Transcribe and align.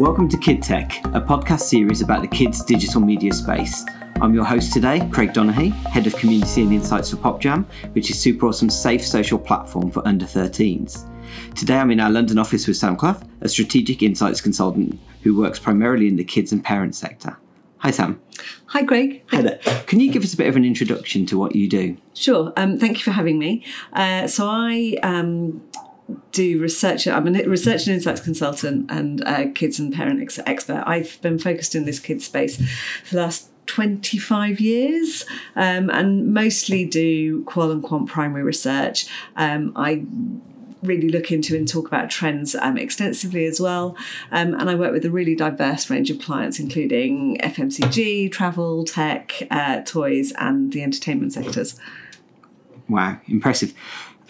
Welcome 0.00 0.30
to 0.30 0.38
Kid 0.38 0.62
Tech, 0.62 1.04
a 1.08 1.20
podcast 1.20 1.60
series 1.60 2.00
about 2.00 2.22
the 2.22 2.26
kids' 2.26 2.64
digital 2.64 3.02
media 3.02 3.34
space. 3.34 3.84
I'm 4.22 4.32
your 4.32 4.46
host 4.46 4.72
today, 4.72 5.06
Craig 5.12 5.34
Donaghy, 5.34 5.72
Head 5.88 6.06
of 6.06 6.16
Community 6.16 6.62
and 6.62 6.72
Insights 6.72 7.10
for 7.10 7.18
PopJam, 7.18 7.66
which 7.92 8.08
is 8.08 8.16
SuperAwesome's 8.16 8.74
safe 8.74 9.06
social 9.06 9.38
platform 9.38 9.90
for 9.90 10.00
under 10.08 10.24
13s. 10.24 11.06
Today 11.54 11.76
I'm 11.76 11.90
in 11.90 12.00
our 12.00 12.08
London 12.08 12.38
office 12.38 12.66
with 12.66 12.78
Sam 12.78 12.96
Clough, 12.96 13.20
a 13.42 13.48
strategic 13.50 14.02
insights 14.02 14.40
consultant 14.40 14.98
who 15.22 15.36
works 15.36 15.58
primarily 15.58 16.08
in 16.08 16.16
the 16.16 16.24
kids 16.24 16.50
and 16.50 16.64
parents 16.64 16.96
sector. 16.96 17.36
Hi, 17.80 17.90
Sam. 17.90 18.22
Hi, 18.68 18.82
Greg. 18.82 19.22
Hi 19.26 19.42
there. 19.42 19.58
Can 19.86 20.00
you 20.00 20.10
give 20.10 20.24
us 20.24 20.32
a 20.32 20.36
bit 20.38 20.48
of 20.48 20.56
an 20.56 20.64
introduction 20.64 21.26
to 21.26 21.38
what 21.38 21.54
you 21.54 21.68
do? 21.68 21.98
Sure. 22.14 22.54
Um, 22.56 22.78
thank 22.78 22.96
you 22.96 23.04
for 23.04 23.10
having 23.10 23.38
me. 23.38 23.66
Uh, 23.92 24.26
so 24.26 24.46
I 24.48 24.96
um, 25.02 25.60
do 26.32 26.60
research. 26.60 27.06
I'm 27.06 27.26
a 27.26 27.42
research 27.44 27.86
and 27.86 27.94
insights 27.94 28.20
consultant 28.20 28.90
and 28.90 29.54
kids 29.54 29.78
and 29.78 29.92
parent 29.92 30.20
ex- 30.20 30.38
expert. 30.46 30.82
I've 30.86 31.20
been 31.22 31.38
focused 31.38 31.74
in 31.74 31.84
this 31.84 31.98
kids 31.98 32.24
space 32.24 32.56
for 33.04 33.16
the 33.16 33.22
last 33.22 33.48
25 33.66 34.58
years 34.58 35.24
um, 35.54 35.90
and 35.90 36.34
mostly 36.34 36.84
do 36.84 37.44
qual 37.44 37.70
and 37.70 37.82
quant 37.82 38.08
primary 38.08 38.42
research. 38.42 39.06
Um, 39.36 39.72
I 39.76 40.04
really 40.82 41.08
look 41.08 41.30
into 41.30 41.56
and 41.56 41.68
talk 41.68 41.86
about 41.86 42.10
trends 42.10 42.54
um, 42.54 42.76
extensively 42.76 43.44
as 43.44 43.60
well. 43.60 43.96
Um, 44.32 44.54
and 44.54 44.68
I 44.68 44.74
work 44.74 44.92
with 44.92 45.04
a 45.04 45.10
really 45.10 45.34
diverse 45.34 45.88
range 45.90 46.10
of 46.10 46.18
clients, 46.20 46.58
including 46.58 47.38
FMCG, 47.38 48.32
travel, 48.32 48.84
tech, 48.84 49.34
uh, 49.50 49.82
toys, 49.82 50.32
and 50.38 50.72
the 50.72 50.82
entertainment 50.82 51.32
sectors. 51.34 51.78
Wow, 52.88 53.20
impressive. 53.28 53.72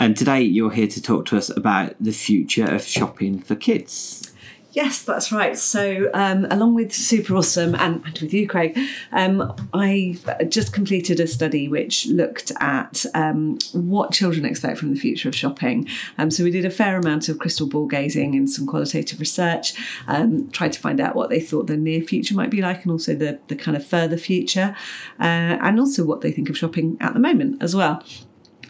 And 0.00 0.16
today 0.16 0.40
you're 0.40 0.70
here 0.70 0.88
to 0.88 1.02
talk 1.02 1.26
to 1.26 1.36
us 1.36 1.50
about 1.50 1.94
the 2.00 2.12
future 2.12 2.64
of 2.64 2.82
shopping 2.82 3.38
for 3.38 3.54
kids. 3.54 4.32
Yes, 4.72 5.02
that's 5.02 5.30
right. 5.30 5.58
So, 5.58 6.08
um, 6.14 6.46
along 6.48 6.74
with 6.74 6.90
SuperAwesome 6.90 7.76
and, 7.78 8.02
and 8.06 8.18
with 8.18 8.32
you, 8.32 8.48
Craig, 8.48 8.78
um, 9.12 9.52
I 9.74 10.16
just 10.48 10.72
completed 10.72 11.20
a 11.20 11.26
study 11.26 11.68
which 11.68 12.06
looked 12.06 12.52
at 12.60 13.04
um, 13.14 13.58
what 13.72 14.12
children 14.12 14.46
expect 14.46 14.78
from 14.78 14.94
the 14.94 14.98
future 14.98 15.28
of 15.28 15.34
shopping. 15.34 15.88
Um, 16.16 16.30
so, 16.30 16.44
we 16.44 16.52
did 16.52 16.64
a 16.64 16.70
fair 16.70 16.96
amount 16.96 17.28
of 17.28 17.40
crystal 17.40 17.66
ball 17.66 17.86
gazing 17.86 18.36
and 18.36 18.48
some 18.48 18.66
qualitative 18.66 19.18
research, 19.18 19.74
um, 20.06 20.48
tried 20.52 20.72
to 20.72 20.80
find 20.80 21.00
out 21.00 21.16
what 21.16 21.30
they 21.30 21.40
thought 21.40 21.66
the 21.66 21.76
near 21.76 22.00
future 22.00 22.34
might 22.34 22.50
be 22.50 22.62
like 22.62 22.84
and 22.84 22.92
also 22.92 23.14
the, 23.14 23.40
the 23.48 23.56
kind 23.56 23.76
of 23.76 23.84
further 23.84 24.16
future, 24.16 24.74
uh, 25.18 25.58
and 25.60 25.80
also 25.80 26.04
what 26.04 26.20
they 26.20 26.30
think 26.30 26.48
of 26.48 26.56
shopping 26.56 26.96
at 27.00 27.12
the 27.12 27.20
moment 27.20 27.60
as 27.60 27.74
well. 27.74 28.04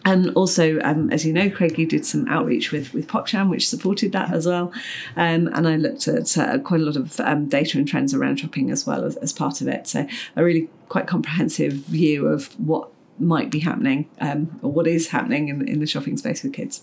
And 0.04 0.30
also, 0.30 0.80
um, 0.80 1.10
as 1.10 1.26
you 1.26 1.32
know, 1.32 1.50
Craig, 1.50 1.78
you 1.78 1.86
did 1.86 2.06
some 2.06 2.26
outreach 2.28 2.72
with 2.72 2.94
with 2.94 3.06
PopJam, 3.06 3.50
which 3.50 3.68
supported 3.68 4.12
that 4.12 4.32
as 4.32 4.46
well. 4.46 4.72
Um, 5.16 5.48
and 5.48 5.68
I 5.68 5.76
looked 5.76 6.08
at 6.08 6.38
uh, 6.38 6.58
quite 6.58 6.80
a 6.80 6.84
lot 6.84 6.96
of 6.96 7.20
um, 7.20 7.48
data 7.48 7.76
and 7.76 7.86
trends 7.86 8.14
around 8.14 8.40
shopping 8.40 8.70
as 8.70 8.86
well 8.86 9.04
as, 9.04 9.16
as 9.16 9.32
part 9.32 9.60
of 9.60 9.68
it. 9.68 9.86
So 9.86 10.06
a 10.36 10.44
really 10.44 10.68
quite 10.88 11.06
comprehensive 11.06 11.72
view 11.72 12.26
of 12.26 12.58
what 12.58 12.88
might 13.18 13.50
be 13.50 13.60
happening 13.60 14.08
um, 14.20 14.58
or 14.62 14.72
what 14.72 14.86
is 14.86 15.08
happening 15.08 15.48
in, 15.48 15.68
in 15.68 15.80
the 15.80 15.86
shopping 15.86 16.16
space 16.16 16.42
with 16.42 16.54
kids. 16.54 16.82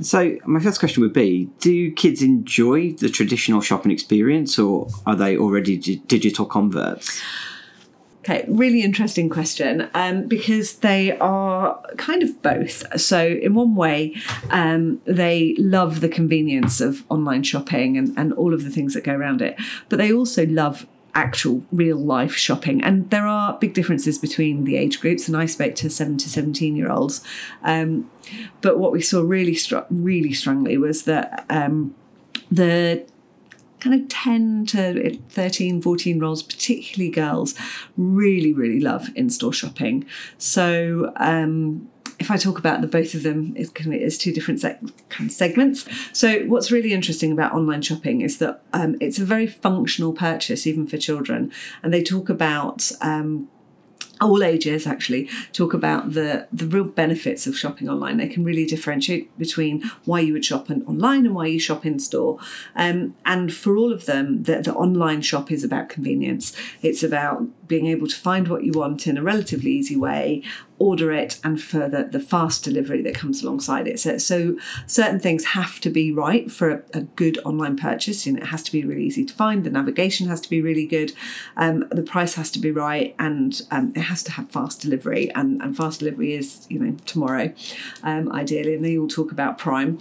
So, 0.00 0.36
my 0.44 0.60
first 0.60 0.78
question 0.78 1.02
would 1.02 1.12
be 1.12 1.50
Do 1.60 1.90
kids 1.92 2.22
enjoy 2.22 2.92
the 2.92 3.08
traditional 3.08 3.60
shopping 3.60 3.90
experience 3.90 4.58
or 4.58 4.88
are 5.06 5.16
they 5.16 5.36
already 5.36 5.76
d- 5.76 6.02
digital 6.06 6.46
converts? 6.46 7.20
Okay, 8.20 8.44
really 8.48 8.82
interesting 8.82 9.28
question 9.28 9.88
um, 9.94 10.26
because 10.26 10.78
they 10.78 11.16
are 11.18 11.80
kind 11.96 12.22
of 12.22 12.42
both. 12.42 13.00
So, 13.00 13.24
in 13.24 13.54
one 13.54 13.76
way, 13.76 14.16
um, 14.50 15.00
they 15.04 15.54
love 15.56 16.00
the 16.00 16.08
convenience 16.08 16.80
of 16.80 17.04
online 17.08 17.44
shopping 17.44 17.96
and, 17.96 18.18
and 18.18 18.32
all 18.32 18.52
of 18.52 18.64
the 18.64 18.70
things 18.70 18.94
that 18.94 19.04
go 19.04 19.14
around 19.14 19.40
it, 19.40 19.56
but 19.88 19.98
they 19.98 20.12
also 20.12 20.46
love 20.46 20.86
actual 21.14 21.62
real 21.72 21.96
life 21.96 22.34
shopping. 22.34 22.82
And 22.82 23.08
there 23.10 23.26
are 23.26 23.58
big 23.58 23.74
differences 23.74 24.18
between 24.18 24.64
the 24.64 24.76
age 24.76 25.00
groups. 25.00 25.26
And 25.26 25.36
I 25.36 25.46
spoke 25.46 25.74
to 25.76 25.90
seven 25.90 26.16
to 26.18 26.28
17 26.28 26.76
year 26.76 26.90
olds. 26.90 27.22
Um, 27.62 28.10
but 28.60 28.78
what 28.78 28.92
we 28.92 29.00
saw 29.00 29.22
really, 29.22 29.54
str- 29.54 29.88
really 29.90 30.32
strongly 30.32 30.76
was 30.76 31.04
that 31.04 31.44
um, 31.50 31.94
the 32.50 33.06
kind 33.80 34.00
of 34.00 34.08
10 34.08 34.66
to 34.66 35.16
13, 35.30 35.80
14 35.82 36.16
year 36.16 36.24
olds, 36.24 36.42
particularly 36.42 37.10
girls, 37.10 37.54
really, 37.96 38.52
really 38.52 38.80
love 38.80 39.08
in 39.14 39.30
store 39.30 39.52
shopping. 39.52 40.06
So, 40.38 41.12
um, 41.16 41.88
if 42.18 42.32
I 42.32 42.36
talk 42.36 42.58
about 42.58 42.80
the 42.80 42.88
both 42.88 43.14
of 43.14 43.22
them, 43.22 43.54
it's, 43.56 43.70
kind 43.70 43.94
of 43.94 44.00
it's 44.00 44.18
two 44.18 44.32
different 44.32 44.60
kind 44.62 45.30
of 45.30 45.32
segments. 45.32 45.86
So, 46.12 46.40
what's 46.46 46.72
really 46.72 46.92
interesting 46.92 47.30
about 47.30 47.52
online 47.52 47.82
shopping 47.82 48.22
is 48.22 48.38
that 48.38 48.60
um, 48.72 48.96
it's 49.00 49.18
a 49.18 49.24
very 49.24 49.46
functional 49.46 50.12
purchase, 50.12 50.66
even 50.66 50.86
for 50.86 50.96
children. 50.96 51.52
And 51.82 51.94
they 51.94 52.02
talk 52.02 52.28
about 52.28 52.90
um, 53.00 53.48
all 54.20 54.42
ages 54.42 54.86
actually 54.86 55.28
talk 55.52 55.74
about 55.74 56.12
the 56.12 56.46
the 56.52 56.66
real 56.66 56.84
benefits 56.84 57.46
of 57.46 57.56
shopping 57.56 57.88
online. 57.88 58.16
They 58.16 58.28
can 58.28 58.44
really 58.44 58.66
differentiate 58.66 59.36
between 59.38 59.82
why 60.04 60.20
you 60.20 60.32
would 60.32 60.44
shop 60.44 60.70
online 60.70 61.26
and 61.26 61.34
why 61.34 61.46
you 61.46 61.60
shop 61.60 61.86
in 61.86 61.98
store. 61.98 62.38
Um, 62.74 63.14
and 63.24 63.52
for 63.52 63.76
all 63.76 63.92
of 63.92 64.06
them, 64.06 64.42
the, 64.44 64.60
the 64.62 64.74
online 64.74 65.22
shop 65.22 65.50
is 65.50 65.64
about 65.64 65.88
convenience. 65.88 66.56
It's 66.82 67.02
about 67.02 67.46
being 67.68 67.86
able 67.86 68.06
to 68.06 68.16
find 68.16 68.48
what 68.48 68.64
you 68.64 68.72
want 68.72 69.06
in 69.06 69.16
a 69.16 69.22
relatively 69.22 69.70
easy 69.70 69.96
way, 69.96 70.42
order 70.78 71.12
it, 71.12 71.38
and 71.44 71.60
further 71.60 72.04
the 72.04 72.20
fast 72.20 72.64
delivery 72.64 73.02
that 73.02 73.14
comes 73.14 73.42
alongside 73.42 73.86
it. 73.86 74.00
So, 74.00 74.18
so 74.18 74.56
certain 74.86 75.20
things 75.20 75.44
have 75.46 75.80
to 75.80 75.90
be 75.90 76.10
right 76.12 76.50
for 76.50 76.70
a, 76.70 76.82
a, 76.94 77.00
good 77.02 77.38
online 77.44 77.76
purchase. 77.76 78.26
You 78.26 78.32
know, 78.32 78.40
it 78.40 78.46
has 78.46 78.62
to 78.64 78.72
be 78.72 78.84
really 78.84 79.04
easy 79.04 79.24
to 79.24 79.34
find. 79.34 79.64
The 79.64 79.70
navigation 79.70 80.28
has 80.28 80.40
to 80.42 80.50
be 80.50 80.62
really 80.62 80.86
good. 80.86 81.12
Um, 81.56 81.84
the 81.90 82.02
price 82.02 82.34
has 82.34 82.50
to 82.52 82.58
be 82.58 82.70
right, 82.70 83.14
and 83.18 83.60
um, 83.70 83.92
it 83.94 84.02
has 84.02 84.22
to 84.24 84.32
have 84.32 84.50
fast 84.50 84.80
delivery. 84.80 85.30
And, 85.32 85.60
and 85.62 85.76
fast 85.76 86.00
delivery 86.00 86.34
is, 86.34 86.66
you 86.68 86.78
know, 86.78 86.96
tomorrow, 87.06 87.52
um, 88.02 88.32
ideally. 88.32 88.74
And 88.74 88.84
they 88.84 88.98
all 88.98 89.08
talk 89.08 89.32
about 89.32 89.58
Prime. 89.58 89.98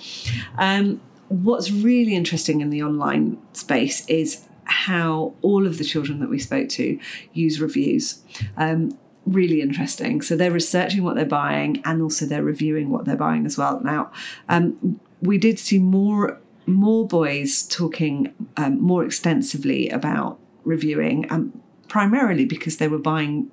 Um, 0.57 1.01
what's 1.29 1.71
really 1.71 2.15
interesting 2.15 2.61
in 2.61 2.69
the 2.69 2.81
online 2.83 3.37
space 3.53 4.07
is 4.07 4.46
how 4.67 5.33
all 5.41 5.65
of 5.65 5.77
the 5.77 5.83
children 5.83 6.19
that 6.19 6.29
we 6.29 6.39
spoke 6.39 6.69
to 6.69 6.99
use 7.33 7.59
reviews. 7.59 8.21
Um, 8.55 8.97
really 9.25 9.61
interesting. 9.61 10.21
So 10.21 10.35
they're 10.35 10.51
researching 10.51 11.03
what 11.03 11.15
they're 11.15 11.25
buying 11.25 11.81
and 11.83 12.01
also 12.01 12.25
they're 12.25 12.43
reviewing 12.43 12.89
what 12.89 13.05
they're 13.05 13.17
buying 13.17 13.45
as 13.45 13.57
well. 13.57 13.81
Now, 13.81 14.11
um, 14.47 14.99
we 15.21 15.37
did 15.37 15.59
see 15.59 15.79
more 15.79 16.39
more 16.65 17.07
boys 17.07 17.65
talking 17.65 18.33
um, 18.57 18.81
more 18.81 19.05
extensively 19.05 19.87
about 19.87 20.37
reviewing, 20.65 21.25
um, 21.31 21.61
primarily 21.87 22.43
because 22.43 22.75
they 22.75 22.89
were 22.89 22.99
buying 22.99 23.49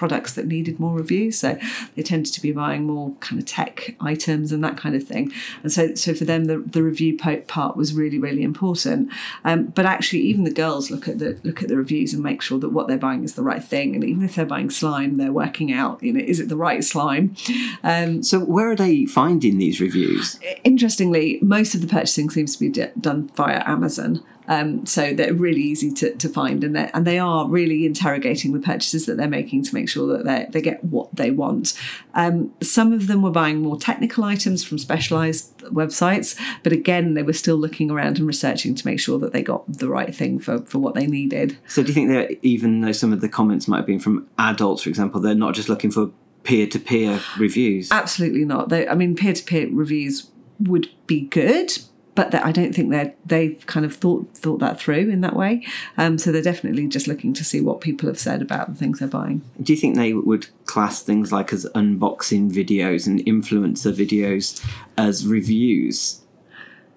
products 0.00 0.32
that 0.32 0.46
needed 0.46 0.80
more 0.80 0.96
reviews. 0.96 1.38
So 1.38 1.58
they 1.94 2.02
tended 2.02 2.32
to 2.32 2.40
be 2.40 2.52
buying 2.52 2.84
more 2.84 3.12
kind 3.20 3.38
of 3.38 3.46
tech 3.46 3.94
items 4.00 4.50
and 4.50 4.64
that 4.64 4.78
kind 4.78 4.94
of 4.94 5.04
thing. 5.04 5.30
And 5.62 5.70
so, 5.70 5.94
so 5.94 6.14
for 6.14 6.24
them, 6.24 6.46
the, 6.46 6.56
the 6.56 6.82
review 6.82 7.18
part 7.18 7.76
was 7.76 7.92
really, 7.92 8.18
really 8.18 8.42
important. 8.42 9.10
Um, 9.44 9.66
but 9.66 9.84
actually, 9.84 10.20
even 10.20 10.44
the 10.44 10.50
girls 10.64 10.90
look 10.90 11.06
at 11.06 11.18
the 11.18 11.38
look 11.44 11.62
at 11.62 11.68
the 11.68 11.76
reviews 11.76 12.14
and 12.14 12.22
make 12.22 12.40
sure 12.40 12.58
that 12.60 12.70
what 12.70 12.88
they're 12.88 12.96
buying 12.96 13.24
is 13.24 13.34
the 13.34 13.42
right 13.42 13.62
thing. 13.62 13.94
And 13.94 14.02
even 14.02 14.24
if 14.24 14.36
they're 14.36 14.46
buying 14.46 14.70
slime, 14.70 15.18
they're 15.18 15.34
working 15.44 15.70
out, 15.70 16.02
you 16.02 16.14
know, 16.14 16.24
is 16.24 16.40
it 16.40 16.48
the 16.48 16.56
right 16.56 16.82
slime? 16.82 17.36
Um, 17.84 18.22
so 18.22 18.40
where 18.40 18.70
are 18.70 18.76
they 18.76 19.04
finding 19.04 19.58
these 19.58 19.82
reviews? 19.82 20.40
Interestingly, 20.64 21.38
most 21.42 21.74
of 21.74 21.82
the 21.82 21.86
purchasing 21.86 22.30
seems 22.30 22.54
to 22.54 22.60
be 22.60 22.70
d- 22.70 22.86
done 22.98 23.28
via 23.36 23.62
Amazon. 23.66 24.24
Um, 24.48 24.84
so 24.86 25.14
they're 25.14 25.34
really 25.34 25.60
easy 25.60 25.92
to, 25.92 26.14
to 26.16 26.28
find, 26.28 26.64
and, 26.64 26.76
and 26.76 27.06
they 27.06 27.18
are 27.18 27.48
really 27.48 27.86
interrogating 27.86 28.52
the 28.52 28.58
purchases 28.58 29.06
that 29.06 29.16
they're 29.16 29.28
making 29.28 29.62
to 29.64 29.74
make 29.74 29.88
sure 29.88 30.06
that 30.16 30.24
they 30.24 30.46
they 30.50 30.60
get 30.60 30.82
what 30.84 31.14
they 31.14 31.30
want. 31.30 31.78
Um, 32.14 32.52
some 32.60 32.92
of 32.92 33.06
them 33.06 33.22
were 33.22 33.30
buying 33.30 33.60
more 33.60 33.78
technical 33.78 34.24
items 34.24 34.64
from 34.64 34.78
specialised 34.78 35.56
websites, 35.58 36.38
but 36.62 36.72
again, 36.72 37.14
they 37.14 37.22
were 37.22 37.32
still 37.32 37.56
looking 37.56 37.90
around 37.90 38.18
and 38.18 38.26
researching 38.26 38.74
to 38.74 38.86
make 38.86 38.98
sure 39.00 39.18
that 39.18 39.32
they 39.32 39.42
got 39.42 39.70
the 39.72 39.88
right 39.88 40.14
thing 40.14 40.38
for, 40.38 40.58
for 40.62 40.78
what 40.78 40.94
they 40.94 41.06
needed. 41.06 41.56
So, 41.68 41.82
do 41.82 41.88
you 41.88 41.94
think 41.94 42.08
that 42.10 42.38
even 42.44 42.80
though 42.80 42.92
some 42.92 43.12
of 43.12 43.20
the 43.20 43.28
comments 43.28 43.68
might 43.68 43.78
have 43.78 43.86
been 43.86 44.00
from 44.00 44.26
adults, 44.38 44.82
for 44.82 44.88
example, 44.88 45.20
they're 45.20 45.34
not 45.34 45.54
just 45.54 45.68
looking 45.68 45.90
for 45.90 46.10
peer 46.42 46.66
to 46.66 46.78
peer 46.78 47.20
reviews? 47.38 47.90
Absolutely 47.92 48.44
not. 48.44 48.68
They, 48.68 48.88
I 48.88 48.94
mean, 48.94 49.14
peer 49.14 49.32
to 49.32 49.44
peer 49.44 49.68
reviews 49.70 50.30
would 50.60 50.90
be 51.06 51.22
good, 51.22 51.72
but 52.28 52.44
I 52.44 52.52
don't 52.52 52.74
think 52.74 52.90
they 52.90 53.14
they've 53.24 53.64
kind 53.66 53.86
of 53.86 53.94
thought 53.94 54.28
thought 54.36 54.58
that 54.58 54.78
through 54.78 55.08
in 55.10 55.20
that 55.20 55.36
way. 55.36 55.64
Um, 55.96 56.18
so 56.18 56.32
they're 56.32 56.42
definitely 56.42 56.86
just 56.88 57.06
looking 57.06 57.32
to 57.34 57.44
see 57.44 57.60
what 57.60 57.80
people 57.80 58.08
have 58.08 58.18
said 58.18 58.42
about 58.42 58.68
the 58.68 58.74
things 58.74 58.98
they're 58.98 59.08
buying. 59.08 59.42
Do 59.62 59.72
you 59.72 59.78
think 59.78 59.96
they 59.96 60.12
would 60.12 60.48
class 60.66 61.02
things 61.02 61.32
like 61.32 61.52
as 61.52 61.64
unboxing 61.74 62.50
videos 62.50 63.06
and 63.06 63.20
influencer 63.20 63.94
videos 63.94 64.64
as 64.98 65.26
reviews? 65.26 66.20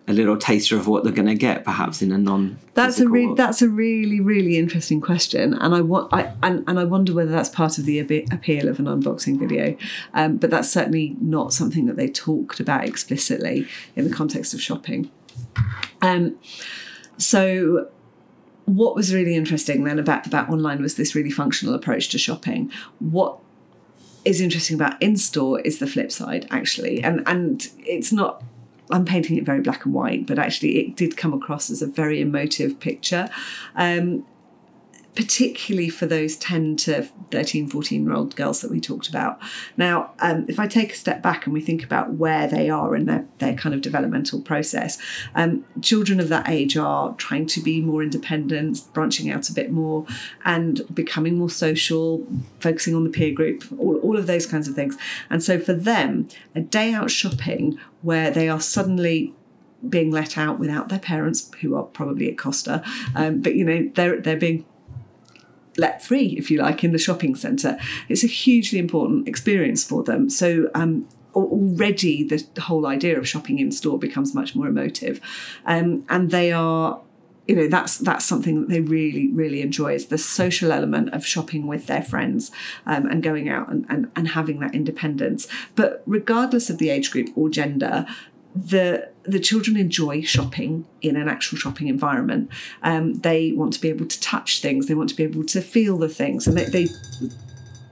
A 0.08 0.14
little 0.14 0.36
taster 0.38 0.76
of 0.76 0.88
what 0.88 1.04
they're 1.04 1.14
going 1.14 1.28
to 1.28 1.36
get, 1.36 1.64
perhaps 1.64 2.02
in 2.02 2.12
a 2.12 2.18
non. 2.18 2.60
That's 2.74 3.00
a 3.00 3.08
re- 3.08 3.34
that's 3.36 3.62
a 3.62 3.70
really 3.70 4.20
really 4.20 4.58
interesting 4.58 5.00
question, 5.00 5.54
and 5.54 5.74
I 5.74 5.82
want 5.82 6.14
I 6.14 6.34
and, 6.44 6.64
and 6.68 6.80
I 6.80 6.84
wonder 6.84 7.14
whether 7.14 7.32
that's 7.32 7.50
part 7.50 7.78
of 7.78 7.86
the 7.86 8.00
appeal 8.00 8.68
of 8.68 8.80
an 8.80 8.86
unboxing 8.86 9.40
video, 9.40 9.78
um, 10.14 10.38
but 10.38 10.50
that's 10.50 10.70
certainly 10.70 11.16
not 11.22 11.54
something 11.54 11.86
that 11.86 11.96
they 11.96 12.10
talked 12.10 12.60
about 12.60 12.86
explicitly 12.86 13.68
in 13.96 14.08
the 14.08 14.14
context 14.14 14.54
of 14.54 14.62
shopping. 14.62 15.10
Um, 16.02 16.38
So 17.18 17.90
what 18.66 18.96
was 18.96 19.14
really 19.14 19.36
interesting 19.36 19.84
then 19.84 20.00
about, 20.00 20.26
about 20.26 20.50
online 20.50 20.82
was 20.82 20.96
this 20.96 21.16
really 21.16 21.32
functional 21.32 21.74
approach 21.74 22.10
to 22.10 22.18
shopping. 22.18 22.72
What 23.00 23.40
is 24.26 24.40
interesting 24.40 24.76
about 24.76 25.02
in-store 25.02 25.60
is 25.62 25.80
the 25.80 25.88
flip 25.88 26.12
side 26.12 26.48
actually 26.50 27.04
and 27.04 27.22
and 27.28 27.70
it's 27.80 28.14
not 28.14 28.42
I'm 28.92 29.06
painting 29.06 29.38
it 29.38 29.46
very 29.46 29.62
black 29.62 29.86
and 29.86 29.94
white, 29.94 30.28
but 30.28 30.38
actually 30.38 30.80
it 30.80 30.96
did 30.96 31.18
come 31.18 31.34
across 31.34 31.70
as 31.70 31.82
a 31.82 31.88
very 31.88 32.22
emotive 32.22 32.80
picture. 32.80 33.30
Um, 33.76 34.26
particularly 35.16 35.90
for 35.90 36.06
those 36.06 36.36
10 36.38 36.76
to 36.76 37.04
13, 37.32 37.68
14 37.68 38.04
year 38.04 38.14
old 38.14 38.36
girls 38.36 38.62
that 38.62 38.72
we 38.72 38.80
talked 38.80 39.08
about. 39.08 39.40
Now, 39.78 40.12
um, 40.20 40.46
if 40.48 40.60
I 40.60 40.68
take 40.68 40.94
a 40.94 40.96
step 40.96 41.22
back 41.22 41.46
and 41.46 41.54
we 41.54 41.62
think 41.62 41.84
about 41.84 42.14
where 42.14 42.48
they 42.48 42.70
are 42.70 42.96
in 42.96 43.06
their, 43.06 43.26
their 43.38 43.54
kind 43.54 43.76
of 43.76 43.82
developmental 43.82 44.42
process, 44.42 44.98
um, 45.36 45.66
children 45.82 46.20
of 46.20 46.30
that 46.30 46.50
age 46.50 46.76
are 46.78 47.14
trying 47.16 47.46
to 47.48 47.62
be 47.62 47.82
more 47.82 48.02
independent, 48.02 48.82
branching 48.94 49.30
out 49.30 49.50
a 49.50 49.54
bit 49.54 49.72
more, 49.72 50.06
and 50.46 50.82
becoming 50.94 51.38
more 51.38 51.50
social, 51.50 52.26
focusing 52.60 52.96
on 52.96 53.04
the 53.04 53.10
peer 53.10 53.34
group, 53.34 53.64
all, 53.78 53.98
all 53.98 54.18
of 54.18 54.28
those 54.28 54.46
kinds 54.46 54.68
of 54.68 54.74
things. 54.74 54.98
And 55.30 55.44
so 55.44 55.60
for 55.60 55.74
them, 55.74 56.28
a 56.56 56.62
day 56.62 56.94
out 56.94 57.12
shopping 57.12 57.78
where 58.02 58.32
they 58.32 58.50
are 58.50 58.60
suddenly 58.60 59.34
being 59.88 60.12
let 60.12 60.38
out 60.38 60.60
without 60.60 60.90
their 60.90 61.00
parents, 61.00 61.52
who 61.62 61.76
are 61.76 61.84
probably 61.84 62.30
at 62.30 62.38
Costa, 62.38 62.84
um, 63.16 63.42
but 63.42 63.56
you 63.56 63.66
know 63.66 63.92
they're 63.96 64.22
they're 64.22 64.38
being 64.38 64.66
let 65.78 66.04
free, 66.04 66.36
if 66.38 66.52
you 66.52 66.62
like, 66.62 66.84
in 66.84 66.92
the 66.92 66.98
shopping 66.98 67.36
centre. 67.36 67.78
It's 68.10 68.24
a 68.24 68.28
hugely 68.28 68.80
important 68.80 69.28
experience 69.28 69.84
for 69.84 70.04
them. 70.04 70.30
So 70.30 70.70
um, 70.76 71.08
already 71.36 72.24
the 72.24 72.62
whole 72.62 72.86
idea 72.86 73.18
of 73.18 73.28
shopping 73.28 73.60
in 73.60 73.72
store 73.72 73.98
becomes 73.98 74.34
much 74.34 74.56
more 74.56 74.68
emotive, 74.68 75.20
um, 75.66 76.06
and 76.10 76.32
they 76.32 76.52
are. 76.52 77.02
You 77.46 77.58
know 77.58 77.68
that's 77.68 77.98
that's 77.98 78.24
something 78.24 78.62
that 78.62 78.70
they 78.70 78.80
really 78.80 79.30
really 79.34 79.62
enjoy 79.62 79.96
is 79.96 80.06
the 80.06 80.18
social 80.18 80.72
element 80.72 81.14
of 81.14 81.26
shopping 81.26 81.68
with 81.68 81.88
their 81.88 82.02
friends 82.02 82.52
um, 82.86 83.06
and 83.06 83.22
going 83.22 83.50
out 83.50 83.70
and, 83.70 83.86
and, 83.90 84.10
and 84.16 84.30
having 84.30 84.62
that 84.62 84.74
independence. 84.74 85.50
But 85.76 86.04
regardless 86.06 86.70
of 86.70 86.78
the 86.78 86.90
age 86.90 87.12
group 87.12 87.28
or 87.36 87.50
gender, 87.50 88.06
the 88.56 89.10
the 89.24 89.40
children 89.40 89.78
enjoy 89.78 90.22
shopping 90.22 90.86
in 91.02 91.16
an 91.16 91.28
actual 91.28 91.58
shopping 91.58 91.88
environment. 91.88 92.50
Um, 92.82 93.14
they 93.16 93.52
want 93.54 93.74
to 93.74 93.82
be 93.82 93.90
able 93.90 94.06
to 94.06 94.20
touch 94.20 94.62
things. 94.62 94.88
They 94.88 94.96
want 94.96 95.10
to 95.10 95.16
be 95.16 95.24
able 95.24 95.46
to 95.46 95.62
feel 95.62 95.98
the 95.98 96.10
things, 96.10 96.48
and 96.48 96.58
they, 96.58 96.66
they 96.66 96.88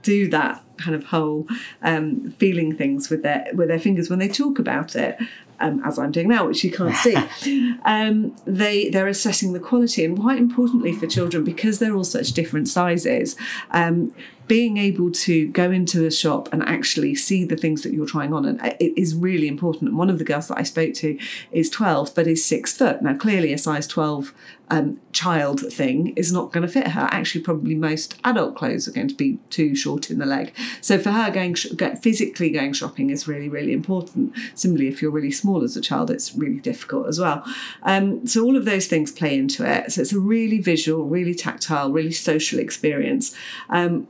do 0.02 0.28
that 0.30 0.62
kind 0.76 0.94
of 0.94 1.04
whole 1.04 1.46
um, 1.82 2.32
feeling 2.32 2.76
things 2.76 3.08
with 3.08 3.22
their 3.22 3.46
with 3.54 3.68
their 3.68 3.78
fingers 3.78 4.10
when 4.10 4.18
they 4.18 4.28
talk 4.28 4.58
about 4.58 4.94
it. 4.96 5.18
Um, 5.60 5.80
as 5.84 5.96
I'm 5.96 6.10
doing 6.10 6.26
now, 6.26 6.48
which 6.48 6.64
you 6.64 6.72
can't 6.72 6.96
see, 6.96 7.14
um, 7.84 8.34
they 8.46 8.90
they're 8.90 9.06
assessing 9.06 9.52
the 9.52 9.60
quality, 9.60 10.04
and 10.04 10.18
quite 10.18 10.38
importantly 10.38 10.92
for 10.92 11.06
children 11.06 11.44
because 11.44 11.78
they're 11.78 11.94
all 11.94 12.04
such 12.04 12.32
different 12.32 12.68
sizes, 12.68 13.36
um, 13.70 14.12
being 14.52 14.76
able 14.76 15.10
to 15.10 15.48
go 15.48 15.70
into 15.70 16.04
a 16.04 16.10
shop 16.10 16.46
and 16.52 16.62
actually 16.64 17.14
see 17.14 17.42
the 17.42 17.56
things 17.56 17.80
that 17.80 17.94
you're 17.94 18.04
trying 18.04 18.34
on 18.34 18.44
and 18.44 18.60
it 18.78 18.92
is 19.00 19.14
really 19.14 19.48
important. 19.48 19.88
And 19.88 19.96
one 19.96 20.10
of 20.10 20.18
the 20.18 20.26
girls 20.26 20.48
that 20.48 20.58
i 20.58 20.62
spoke 20.62 20.92
to 20.96 21.18
is 21.52 21.70
12 21.70 22.14
but 22.14 22.26
is 22.26 22.44
six 22.44 22.76
foot. 22.76 23.00
Now 23.00 23.16
clearly 23.16 23.54
a 23.54 23.56
size 23.56 23.86
12 23.86 24.34
um, 24.68 25.00
child 25.12 25.60
thing 25.72 26.08
is 26.16 26.34
not 26.34 26.52
going 26.52 26.66
to 26.66 26.68
fit 26.68 26.88
her. 26.88 27.08
Actually 27.10 27.40
probably 27.40 27.74
most 27.74 28.18
adult 28.24 28.54
clothes 28.54 28.86
are 28.86 28.92
going 28.92 29.08
to 29.08 29.14
be 29.14 29.38
too 29.48 29.74
short 29.74 30.10
in 30.10 30.18
the 30.18 30.26
leg. 30.26 30.54
So 30.82 30.98
for 30.98 31.12
her 31.12 31.30
going 31.30 31.54
sh- 31.54 31.68
physically 32.02 32.50
going 32.50 32.74
shopping 32.74 33.08
is 33.08 33.26
really 33.26 33.48
really 33.48 33.72
important. 33.72 34.36
Similarly 34.54 34.88
if 34.88 35.00
you're 35.00 35.10
really 35.10 35.30
small 35.30 35.64
as 35.64 35.78
a 35.78 35.80
child 35.80 36.10
it's 36.10 36.34
really 36.34 36.60
difficult 36.60 37.08
as 37.08 37.18
well. 37.18 37.42
Um, 37.84 38.26
so 38.26 38.44
all 38.44 38.58
of 38.58 38.66
those 38.66 38.86
things 38.86 39.12
play 39.12 39.34
into 39.34 39.64
it. 39.64 39.92
So 39.92 40.02
it's 40.02 40.12
a 40.12 40.20
really 40.20 40.60
visual 40.60 41.06
really 41.06 41.34
tactile 41.34 41.90
really 41.90 42.12
social 42.12 42.58
experience. 42.58 43.34
Um, 43.70 44.08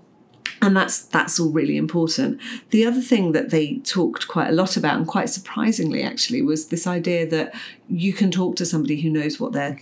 and 0.61 0.77
that's 0.77 1.03
that's 1.03 1.41
all 1.41 1.50
really 1.50 1.77
important. 1.77 2.41
The 2.71 2.87
other 2.87 3.00
thing 3.00 3.33
that 3.33 3.50
they 3.50 3.79
talked 3.79 4.29
quite 4.29 4.49
a 4.49 4.53
lot 4.53 4.77
about, 4.77 4.97
and 4.97 5.06
quite 5.06 5.29
surprisingly 5.29 6.03
actually, 6.03 6.43
was 6.43 6.69
this 6.69 6.87
idea 6.87 7.27
that 7.29 7.55
you 7.89 8.12
can 8.12 8.31
talk 8.31 8.56
to 8.56 8.67
somebody 8.67 9.00
who 9.00 9.11
knows 9.11 9.41
what 9.41 9.53
they're 9.53 9.79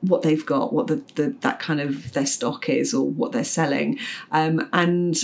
what 0.00 0.20
they've 0.22 0.44
got, 0.44 0.72
what 0.72 0.86
the, 0.86 1.02
the 1.14 1.34
that 1.40 1.58
kind 1.58 1.80
of 1.80 2.12
their 2.12 2.26
stock 2.26 2.68
is, 2.68 2.92
or 2.92 3.08
what 3.08 3.32
they're 3.32 3.44
selling, 3.44 3.98
um, 4.30 4.68
and 4.72 5.16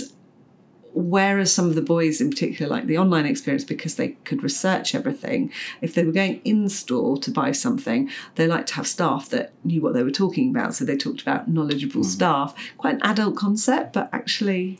whereas 0.93 1.51
some 1.53 1.67
of 1.67 1.75
the 1.75 1.81
boys 1.81 2.21
in 2.21 2.29
particular 2.29 2.69
like 2.69 2.87
the 2.87 2.97
online 2.97 3.25
experience 3.25 3.63
because 3.63 3.95
they 3.95 4.09
could 4.25 4.43
research 4.43 4.93
everything. 4.93 5.51
If 5.81 5.93
they 5.93 6.03
were 6.03 6.11
going 6.11 6.41
in 6.43 6.69
store 6.69 7.17
to 7.17 7.31
buy 7.31 7.51
something 7.51 8.09
they 8.35 8.47
liked 8.47 8.69
to 8.69 8.75
have 8.75 8.87
staff 8.87 9.29
that 9.29 9.53
knew 9.63 9.81
what 9.81 9.93
they 9.93 10.03
were 10.03 10.11
talking 10.11 10.49
about. 10.49 10.73
So 10.73 10.85
they 10.85 10.97
talked 10.97 11.21
about 11.21 11.47
knowledgeable 11.47 12.01
mm. 12.01 12.05
staff. 12.05 12.55
Quite 12.77 12.95
an 12.95 13.01
adult 13.03 13.35
concept 13.35 13.93
but 13.93 14.09
actually 14.13 14.79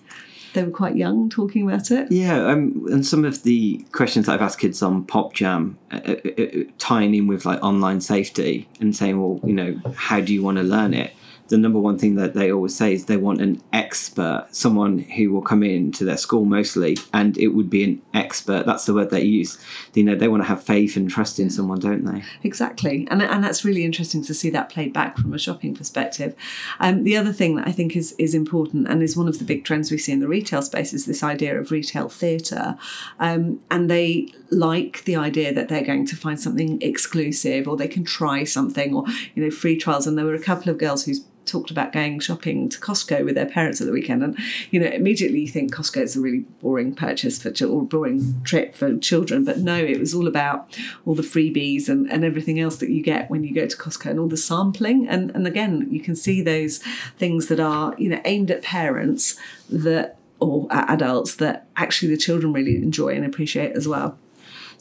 they 0.53 0.63
were 0.63 0.71
quite 0.71 0.97
young 0.97 1.29
talking 1.29 1.67
about 1.67 1.91
it. 1.91 2.11
Yeah 2.11 2.45
um, 2.45 2.85
and 2.91 3.05
some 3.05 3.23
of 3.25 3.43
the 3.43 3.85
questions 3.91 4.25
that 4.25 4.33
i've 4.33 4.41
asked 4.41 4.59
kids 4.59 4.81
on 4.81 5.05
PopJam 5.05 5.75
uh, 5.91 5.99
uh, 6.05 6.41
uh, 6.41 6.63
tying 6.77 7.15
in 7.15 7.27
with 7.27 7.45
like 7.45 7.61
online 7.63 8.01
safety 8.01 8.67
and 8.79 8.95
saying 8.95 9.21
well 9.21 9.39
you 9.47 9.53
know 9.53 9.79
how 9.95 10.19
do 10.19 10.33
you 10.33 10.43
want 10.43 10.57
to 10.57 10.63
learn 10.63 10.93
it 10.93 11.13
the 11.51 11.57
number 11.57 11.80
one 11.80 12.00
thing 12.00 12.15
that 12.15 12.33
they 12.33 12.51
always 12.51 12.74
say 12.75 12.94
is 12.94 13.06
they 13.06 13.18
want 13.18 13.42
an 13.42 13.62
expert, 13.74 14.48
someone 14.51 15.00
who 15.00 15.31
will 15.31 15.42
come 15.42 15.62
into 15.63 16.06
their 16.06 16.18
school 16.18 16.45
mostly, 16.45 16.98
and 17.13 17.38
it 17.38 17.50
would 17.50 17.69
be 17.69 17.83
an 17.83 18.01
expert. 18.13 18.65
That's 18.65 18.86
the 18.86 18.94
word 18.94 19.09
they 19.09 19.21
use. 19.21 19.59
You 19.94 20.06
know, 20.06 20.15
they 20.15 20.30
want 20.30 20.42
to 20.44 20.48
have 20.48 20.63
faith 20.63 20.95
and 20.95 21.09
trust 21.09 21.39
in 21.39 21.50
someone, 21.50 21.80
don't 21.80 22.06
they? 22.06 22.24
Exactly, 22.42 23.06
and 23.12 23.21
and 23.21 23.44
that's 23.44 23.65
really 23.65 23.83
interesting 23.83 24.24
to 24.24 24.33
see 24.33 24.50
that 24.50 24.69
played 24.69 24.94
back 24.94 25.18
from 25.18 25.33
a 25.33 25.38
shopping 25.38 25.75
perspective. 25.75 26.36
Um, 26.80 27.03
the 27.03 27.18
other 27.18 27.33
thing 27.33 27.57
that 27.57 27.68
I 27.68 27.74
think 27.74 27.95
is 27.95 28.15
is 28.18 28.33
important 28.33 28.88
and 28.88 29.04
is 29.04 29.18
one 29.18 29.27
of 29.27 29.38
the 29.38 29.45
big 29.45 29.65
trends 29.65 29.92
we 29.92 29.97
see 29.97 30.13
in 30.13 30.21
the 30.21 30.30
retail 30.30 30.62
space 30.62 30.94
is 30.94 31.06
this 31.06 31.21
idea 31.21 31.59
of 31.59 31.69
retail 31.69 32.07
theatre, 32.07 32.77
um, 33.19 33.59
and 33.69 33.92
they 33.92 34.33
like 34.51 35.04
the 35.04 35.18
idea 35.18 35.54
that 35.54 35.68
they're 35.68 35.83
going 35.83 36.06
to 36.06 36.15
find 36.15 36.39
something 36.39 36.81
exclusive 36.81 37.68
or 37.68 37.75
they 37.75 37.88
can 37.89 38.06
try 38.06 38.45
something 38.45 38.95
or 38.95 39.04
you 39.36 39.44
know 39.44 39.51
free 39.51 39.75
trials. 39.75 40.07
And 40.07 40.18
there 40.18 40.25
were 40.25 40.33
a 40.33 40.42
couple 40.42 40.71
of 40.71 40.77
girls 40.77 41.04
whose 41.04 41.25
talked 41.45 41.71
about 41.71 41.91
going 41.91 42.19
shopping 42.19 42.69
to 42.69 42.79
Costco 42.79 43.25
with 43.25 43.35
their 43.35 43.45
parents 43.45 43.81
at 43.81 43.88
the 43.88 43.93
weekend, 43.93 44.23
and 44.23 44.38
you 44.69 44.79
know 44.79 44.88
immediately 44.88 45.41
you 45.41 45.47
think 45.47 45.73
Costco 45.73 46.01
is 46.01 46.15
a 46.15 46.21
really 46.21 46.45
boring 46.61 46.95
purchase 46.95 47.41
for 47.41 47.51
or 47.65 47.83
boring 47.83 48.41
trip 48.43 48.75
for 48.75 48.97
children, 48.97 49.43
but 49.43 49.59
no, 49.59 49.77
it 49.77 49.99
was 49.99 50.13
all 50.13 50.27
about 50.27 50.77
all 51.05 51.15
the 51.15 51.21
freebies 51.21 51.89
and, 51.89 52.11
and 52.11 52.23
everything 52.23 52.59
else 52.59 52.77
that 52.77 52.89
you 52.89 53.01
get 53.03 53.29
when 53.29 53.43
you 53.43 53.53
go 53.53 53.67
to 53.67 53.77
Costco 53.77 54.11
and 54.11 54.19
all 54.19 54.27
the 54.27 54.38
sampling, 54.38 55.07
and 55.07 55.31
and 55.31 55.47
again 55.47 55.87
you 55.92 56.01
can 56.01 56.16
see 56.16 56.42
those 56.42 56.77
things 57.18 57.47
that 57.47 57.59
are 57.59 57.95
you 57.97 58.09
know 58.09 58.21
aimed 58.25 58.51
at 58.51 58.61
parents 58.61 59.37
that 59.69 60.18
or 60.39 60.68
adults 60.71 61.35
that 61.35 61.68
actually 61.77 62.09
the 62.09 62.18
children 62.18 62.51
really 62.51 62.75
enjoy 62.75 63.09
and 63.09 63.25
appreciate 63.25 63.73
as 63.73 63.87
well. 63.87 64.18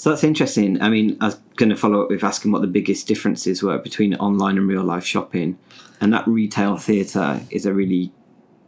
So 0.01 0.09
that's 0.09 0.25
interesting. 0.25 0.81
I 0.81 0.89
mean, 0.89 1.19
I 1.21 1.27
was 1.27 1.35
going 1.57 1.69
to 1.69 1.77
follow 1.77 2.03
up 2.03 2.09
with 2.09 2.25
asking 2.25 2.53
what 2.53 2.63
the 2.63 2.67
biggest 2.67 3.07
differences 3.07 3.63
were 3.63 3.77
between 3.77 4.15
online 4.15 4.57
and 4.57 4.67
real 4.67 4.83
life 4.83 5.05
shopping 5.05 5.59
and 6.01 6.11
that 6.15 6.27
retail 6.27 6.79
theatre 6.79 7.43
is 7.51 7.67
a 7.67 7.75
really 7.75 8.11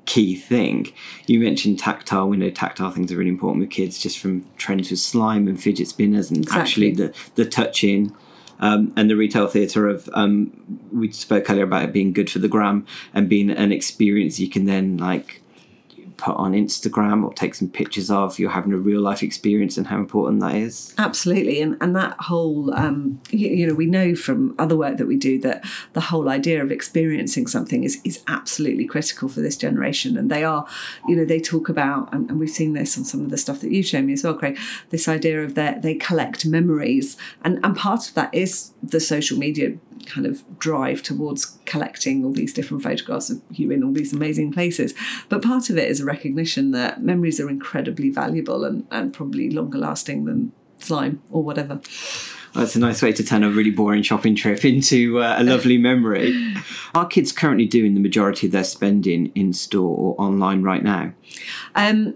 key 0.04 0.36
thing. 0.36 0.92
You 1.26 1.40
mentioned 1.40 1.78
tactile. 1.78 2.28
We 2.28 2.36
know 2.36 2.50
tactile 2.50 2.90
things 2.90 3.10
are 3.10 3.16
really 3.16 3.30
important 3.30 3.62
with 3.62 3.70
kids, 3.70 3.98
just 3.98 4.18
from 4.18 4.46
trends 4.58 4.90
with 4.90 5.00
slime 5.00 5.48
and 5.48 5.58
fidget 5.58 5.88
spinners, 5.88 6.30
and 6.30 6.42
exactly. 6.42 6.60
actually 6.60 6.90
the 6.92 7.14
the 7.34 7.48
touching. 7.48 8.14
Um, 8.60 8.92
and 8.94 9.10
the 9.10 9.16
retail 9.16 9.48
theatre 9.48 9.88
of 9.88 10.08
um, 10.12 10.52
we 10.92 11.10
spoke 11.10 11.50
earlier 11.50 11.64
about 11.64 11.84
it 11.84 11.92
being 11.92 12.12
good 12.12 12.30
for 12.30 12.38
the 12.38 12.46
gram 12.46 12.86
and 13.12 13.28
being 13.28 13.50
an 13.50 13.72
experience 13.72 14.38
you 14.38 14.48
can 14.48 14.66
then 14.66 14.98
like 14.98 15.41
put 16.22 16.36
on 16.36 16.52
Instagram 16.52 17.24
or 17.24 17.32
take 17.34 17.54
some 17.54 17.68
pictures 17.68 18.10
of, 18.10 18.38
you're 18.38 18.50
having 18.50 18.72
a 18.72 18.76
real 18.76 19.00
life 19.00 19.22
experience 19.22 19.76
and 19.76 19.86
how 19.86 19.96
important 19.96 20.40
that 20.40 20.54
is. 20.54 20.94
Absolutely. 20.96 21.60
And, 21.60 21.76
and 21.80 21.96
that 21.96 22.14
whole, 22.20 22.72
um, 22.74 23.20
you, 23.30 23.48
you, 23.48 23.66
know, 23.66 23.74
we 23.74 23.86
know 23.86 24.14
from 24.14 24.54
other 24.58 24.76
work 24.76 24.98
that 24.98 25.06
we 25.06 25.16
do 25.16 25.40
that 25.40 25.64
the 25.94 26.00
whole 26.00 26.28
idea 26.28 26.62
of 26.62 26.70
experiencing 26.70 27.48
something 27.48 27.82
is, 27.82 28.00
is 28.04 28.22
absolutely 28.28 28.86
critical 28.86 29.28
for 29.28 29.40
this 29.40 29.56
generation. 29.56 30.16
And 30.16 30.30
they 30.30 30.44
are, 30.44 30.64
you 31.08 31.16
know, 31.16 31.24
they 31.24 31.40
talk 31.40 31.68
about, 31.68 32.12
and, 32.12 32.30
and 32.30 32.38
we've 32.38 32.50
seen 32.50 32.74
this 32.74 32.96
on 32.96 33.04
some 33.04 33.22
of 33.22 33.30
the 33.30 33.38
stuff 33.38 33.60
that 33.60 33.72
you've 33.72 33.86
shown 33.86 34.06
me 34.06 34.12
as 34.12 34.22
well, 34.22 34.34
Craig, 34.34 34.58
this 34.90 35.08
idea 35.08 35.42
of 35.42 35.56
that 35.56 35.82
they 35.82 35.96
collect 35.96 36.46
memories. 36.46 37.16
And, 37.42 37.58
and 37.64 37.76
part 37.76 38.08
of 38.08 38.14
that 38.14 38.32
is 38.32 38.72
the 38.80 39.00
social 39.00 39.38
media 39.38 39.76
kind 40.06 40.26
of 40.26 40.42
drive 40.58 41.02
towards 41.02 41.58
collecting 41.64 42.24
all 42.24 42.32
these 42.32 42.52
different 42.52 42.82
photographs 42.82 43.30
of 43.30 43.40
you 43.50 43.70
in 43.70 43.82
all 43.82 43.92
these 43.92 44.12
amazing 44.12 44.52
places. 44.52 44.94
But 45.28 45.42
part 45.42 45.70
of 45.70 45.78
it 45.78 45.88
is 45.88 46.00
a 46.00 46.04
recognition 46.12 46.72
that 46.72 47.02
memories 47.02 47.40
are 47.40 47.48
incredibly 47.48 48.10
valuable 48.10 48.64
and, 48.64 48.86
and 48.90 49.12
probably 49.12 49.50
longer 49.50 49.78
lasting 49.78 50.24
than 50.26 50.52
slime 50.78 51.22
or 51.30 51.42
whatever. 51.42 51.80
That's 52.54 52.76
a 52.76 52.78
nice 52.78 53.00
way 53.00 53.12
to 53.12 53.24
turn 53.24 53.42
a 53.42 53.50
really 53.50 53.70
boring 53.70 54.02
shopping 54.02 54.36
trip 54.36 54.62
into 54.64 55.20
uh, 55.20 55.36
a 55.38 55.42
lovely 55.42 55.78
memory. 55.78 56.54
Are 56.94 57.06
kids 57.06 57.32
currently 57.32 57.66
doing 57.66 57.94
the 57.94 58.00
majority 58.00 58.46
of 58.46 58.52
their 58.52 58.64
spending 58.64 59.32
in 59.34 59.54
store 59.54 59.96
or 59.96 60.20
online 60.20 60.62
right 60.62 60.82
now? 60.82 61.14
Um, 61.74 62.14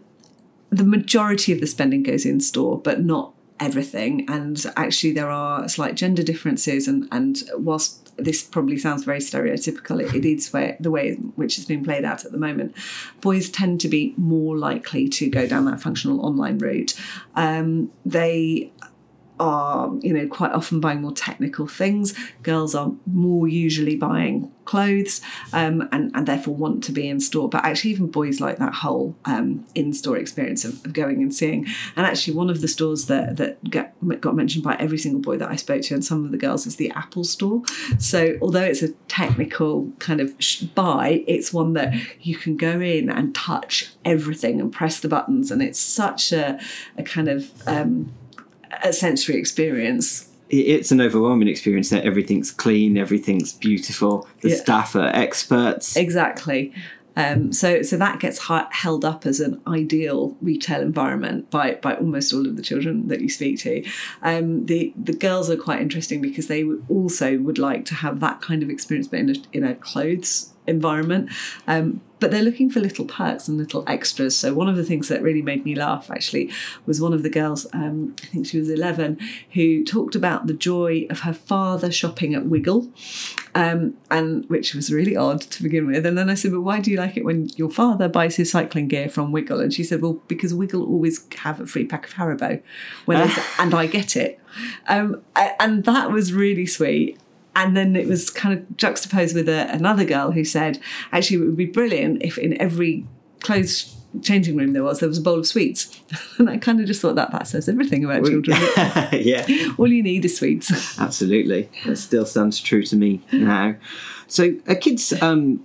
the 0.68 0.84
majority 0.84 1.52
of 1.52 1.60
the 1.60 1.66
spending 1.66 2.02
goes 2.02 2.26
in 2.26 2.40
store, 2.40 2.78
but 2.78 3.00
not 3.00 3.32
everything. 3.60 4.28
And 4.28 4.64
actually, 4.76 5.12
there 5.12 5.30
are 5.30 5.68
slight 5.68 5.94
gender 5.94 6.22
differences. 6.22 6.88
And, 6.88 7.08
and 7.12 7.42
whilst 7.54 8.06
this 8.18 8.42
probably 8.42 8.78
sounds 8.78 9.04
very 9.04 9.20
stereotypical. 9.20 10.02
It, 10.02 10.14
it 10.14 10.24
is 10.24 10.52
where, 10.52 10.76
the 10.80 10.90
way 10.90 11.14
which 11.36 11.58
it's 11.58 11.66
been 11.66 11.84
played 11.84 12.04
out 12.04 12.24
at 12.24 12.32
the 12.32 12.38
moment. 12.38 12.74
Boys 13.20 13.50
tend 13.50 13.80
to 13.82 13.88
be 13.88 14.14
more 14.16 14.56
likely 14.56 15.08
to 15.08 15.28
go 15.28 15.46
down 15.46 15.64
that 15.66 15.80
functional 15.80 16.24
online 16.24 16.58
route. 16.58 16.94
Um, 17.34 17.90
they 18.04 18.72
are, 19.38 19.92
you 20.00 20.12
know, 20.12 20.26
quite 20.26 20.52
often 20.52 20.80
buying 20.80 21.02
more 21.02 21.12
technical 21.12 21.66
things. 21.66 22.14
Girls 22.42 22.74
are 22.74 22.92
more 23.06 23.48
usually 23.48 23.96
buying 23.96 24.50
clothes 24.64 25.20
um, 25.52 25.88
and, 25.92 26.10
and 26.14 26.26
therefore 26.26 26.54
want 26.54 26.82
to 26.84 26.92
be 26.92 27.08
in 27.08 27.20
store. 27.20 27.48
But 27.48 27.64
actually, 27.64 27.92
even 27.92 28.08
boys 28.08 28.40
like 28.40 28.58
that 28.58 28.74
whole 28.74 29.16
um, 29.24 29.66
in 29.74 29.92
store 29.92 30.18
experience 30.18 30.64
of, 30.64 30.84
of, 30.84 30.92
going 30.92 31.22
and 31.22 31.34
seeing. 31.34 31.66
And 31.96 32.06
actually, 32.06 32.34
one 32.34 32.50
of 32.50 32.60
the 32.60 32.68
stores 32.68 33.06
that, 33.06 33.36
that 33.36 33.70
got, 33.70 33.92
got 34.20 34.34
mentioned 34.34 34.64
by 34.64 34.76
every 34.76 34.98
single 34.98 35.20
boy 35.20 35.38
that 35.38 35.50
I 35.50 35.56
spoke 35.56 35.82
to 35.82 35.94
and 35.94 36.04
some 36.04 36.24
of 36.24 36.32
the 36.32 36.38
girls 36.38 36.66
is 36.66 36.76
the 36.76 36.90
Apple 36.90 37.24
store. 37.24 37.62
So, 37.98 38.36
although 38.42 38.62
it's 38.62 38.82
a 38.82 38.92
technical 39.08 39.90
kind 39.98 40.20
of 40.20 40.34
buy, 40.74 41.24
it's 41.26 41.52
one 41.52 41.72
that 41.74 41.94
you 42.20 42.36
can 42.36 42.56
go 42.56 42.80
in 42.80 43.08
and 43.08 43.34
touch 43.34 43.92
everything 44.04 44.60
and 44.60 44.72
press 44.72 45.00
the 45.00 45.08
buttons. 45.08 45.50
And 45.50 45.62
it's 45.62 45.80
such 45.80 46.32
a, 46.32 46.60
a 46.98 47.02
kind 47.02 47.28
of 47.28 47.50
um, 47.66 48.12
a 48.82 48.92
sensory 48.92 49.36
experience. 49.36 50.28
It's 50.48 50.92
an 50.92 51.00
overwhelming 51.00 51.48
experience 51.48 51.90
that 51.90 52.04
everything's 52.04 52.52
clean, 52.52 52.96
everything's 52.96 53.52
beautiful. 53.52 54.28
The 54.42 54.50
yeah. 54.50 54.56
staff 54.56 54.94
are 54.94 55.08
experts. 55.08 55.96
Exactly. 55.96 56.72
Um, 57.16 57.50
so, 57.50 57.80
so 57.80 57.96
that 57.96 58.20
gets 58.20 58.46
held 58.46 59.04
up 59.04 59.24
as 59.24 59.40
an 59.40 59.60
ideal 59.66 60.36
retail 60.42 60.82
environment 60.82 61.50
by, 61.50 61.76
by 61.76 61.96
almost 61.96 62.32
all 62.32 62.46
of 62.46 62.56
the 62.56 62.62
children 62.62 63.08
that 63.08 63.22
you 63.22 63.30
speak 63.30 63.58
to. 63.60 63.84
Um, 64.22 64.66
the 64.66 64.92
the 64.96 65.14
girls 65.14 65.48
are 65.48 65.56
quite 65.56 65.80
interesting 65.80 66.20
because 66.20 66.48
they 66.48 66.64
also 66.90 67.38
would 67.38 67.58
like 67.58 67.86
to 67.86 67.94
have 67.94 68.20
that 68.20 68.42
kind 68.42 68.62
of 68.62 68.68
experience, 68.68 69.08
but 69.08 69.20
in 69.20 69.30
a, 69.30 69.34
in 69.52 69.64
a 69.64 69.74
clothes 69.74 70.52
environment. 70.66 71.30
Um, 71.66 72.00
but 72.18 72.30
they're 72.30 72.42
looking 72.42 72.70
for 72.70 72.80
little 72.80 73.04
perks 73.04 73.46
and 73.46 73.58
little 73.58 73.84
extras. 73.86 74.36
So 74.36 74.54
one 74.54 74.68
of 74.68 74.76
the 74.76 74.84
things 74.84 75.08
that 75.08 75.22
really 75.22 75.42
made 75.42 75.64
me 75.64 75.74
laugh 75.74 76.10
actually 76.10 76.50
was 76.86 77.00
one 77.00 77.12
of 77.12 77.22
the 77.22 77.28
girls, 77.28 77.66
um, 77.72 78.16
I 78.22 78.26
think 78.26 78.46
she 78.46 78.58
was 78.58 78.70
11, 78.70 79.18
who 79.52 79.84
talked 79.84 80.14
about 80.14 80.46
the 80.46 80.54
joy 80.54 81.06
of 81.10 81.20
her 81.20 81.34
father 81.34 81.92
shopping 81.92 82.34
at 82.34 82.46
Wiggle, 82.46 82.88
um, 83.54 83.96
and 84.10 84.48
which 84.48 84.74
was 84.74 84.90
really 84.90 85.14
odd 85.14 85.42
to 85.42 85.62
begin 85.62 85.86
with. 85.86 86.06
And 86.06 86.16
then 86.16 86.30
I 86.30 86.34
said, 86.34 86.52
"But 86.52 86.62
why 86.62 86.80
do 86.80 86.90
you 86.90 86.96
like 86.96 87.16
it 87.16 87.24
when 87.24 87.48
your 87.56 87.70
father 87.70 88.08
buys 88.08 88.36
his 88.36 88.50
cycling 88.50 88.88
gear 88.88 89.08
from 89.08 89.30
Wiggle?" 89.30 89.60
And 89.60 89.72
she 89.72 89.84
said, 89.84 90.00
"Well, 90.00 90.22
because 90.26 90.54
Wiggle 90.54 90.86
always 90.86 91.26
have 91.38 91.60
a 91.60 91.66
free 91.66 91.84
pack 91.84 92.06
of 92.06 92.14
Haribo, 92.14 92.62
when 93.04 93.30
and 93.58 93.74
I 93.74 93.86
get 93.86 94.16
it." 94.16 94.40
Um, 94.88 95.22
and 95.60 95.84
that 95.84 96.10
was 96.10 96.32
really 96.32 96.64
sweet 96.64 97.18
and 97.56 97.74
then 97.74 97.96
it 97.96 98.06
was 98.06 98.28
kind 98.28 98.56
of 98.56 98.76
juxtaposed 98.76 99.34
with 99.34 99.48
a, 99.48 99.66
another 99.72 100.04
girl 100.04 100.30
who 100.30 100.44
said, 100.44 100.78
actually, 101.10 101.38
it 101.38 101.46
would 101.46 101.56
be 101.56 101.64
brilliant 101.64 102.22
if 102.22 102.36
in 102.36 102.60
every 102.60 103.06
clothes 103.40 103.96
changing 104.22 104.56
room 104.56 104.74
there 104.74 104.82
was, 104.82 105.00
there 105.00 105.08
was 105.08 105.16
a 105.16 105.22
bowl 105.22 105.38
of 105.38 105.46
sweets. 105.46 105.98
and 106.38 106.50
I 106.50 106.58
kind 106.58 106.80
of 106.80 106.86
just 106.86 107.00
thought 107.00 107.14
that 107.14 107.32
that 107.32 107.48
says 107.48 107.66
everything 107.66 108.04
about 108.04 108.26
children. 108.26 108.58
yeah. 109.12 109.46
All 109.78 109.90
you 109.90 110.02
need 110.02 110.26
is 110.26 110.36
sweets. 110.36 110.98
Absolutely. 111.00 111.70
That 111.86 111.96
still 111.96 112.26
sounds 112.26 112.60
true 112.60 112.82
to 112.84 112.94
me 112.94 113.22
now. 113.32 113.76
So 114.26 114.56
are 114.68 114.74
kids 114.74 115.14
um, 115.22 115.64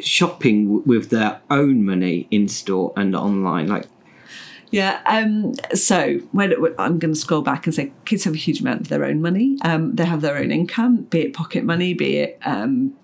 shopping 0.00 0.82
with 0.84 1.10
their 1.10 1.40
own 1.48 1.84
money 1.84 2.26
in 2.32 2.48
store 2.48 2.92
and 2.96 3.14
online? 3.14 3.68
Like 3.68 3.86
yeah. 4.70 5.00
Um, 5.06 5.54
so 5.74 6.18
when 6.32 6.52
I'm 6.78 6.98
going 6.98 7.12
to 7.12 7.18
scroll 7.18 7.42
back 7.42 7.66
and 7.66 7.74
say 7.74 7.92
kids 8.04 8.24
have 8.24 8.34
a 8.34 8.38
huge 8.38 8.60
amount 8.60 8.82
of 8.82 8.88
their 8.88 9.04
own 9.04 9.20
money. 9.20 9.58
Um, 9.62 9.96
they 9.96 10.04
have 10.04 10.20
their 10.20 10.36
own 10.36 10.50
income, 10.50 11.02
be 11.04 11.22
it 11.22 11.34
pocket 11.34 11.64
money, 11.64 11.92
be 11.92 12.18
it 12.18 12.38
um, 12.44 12.96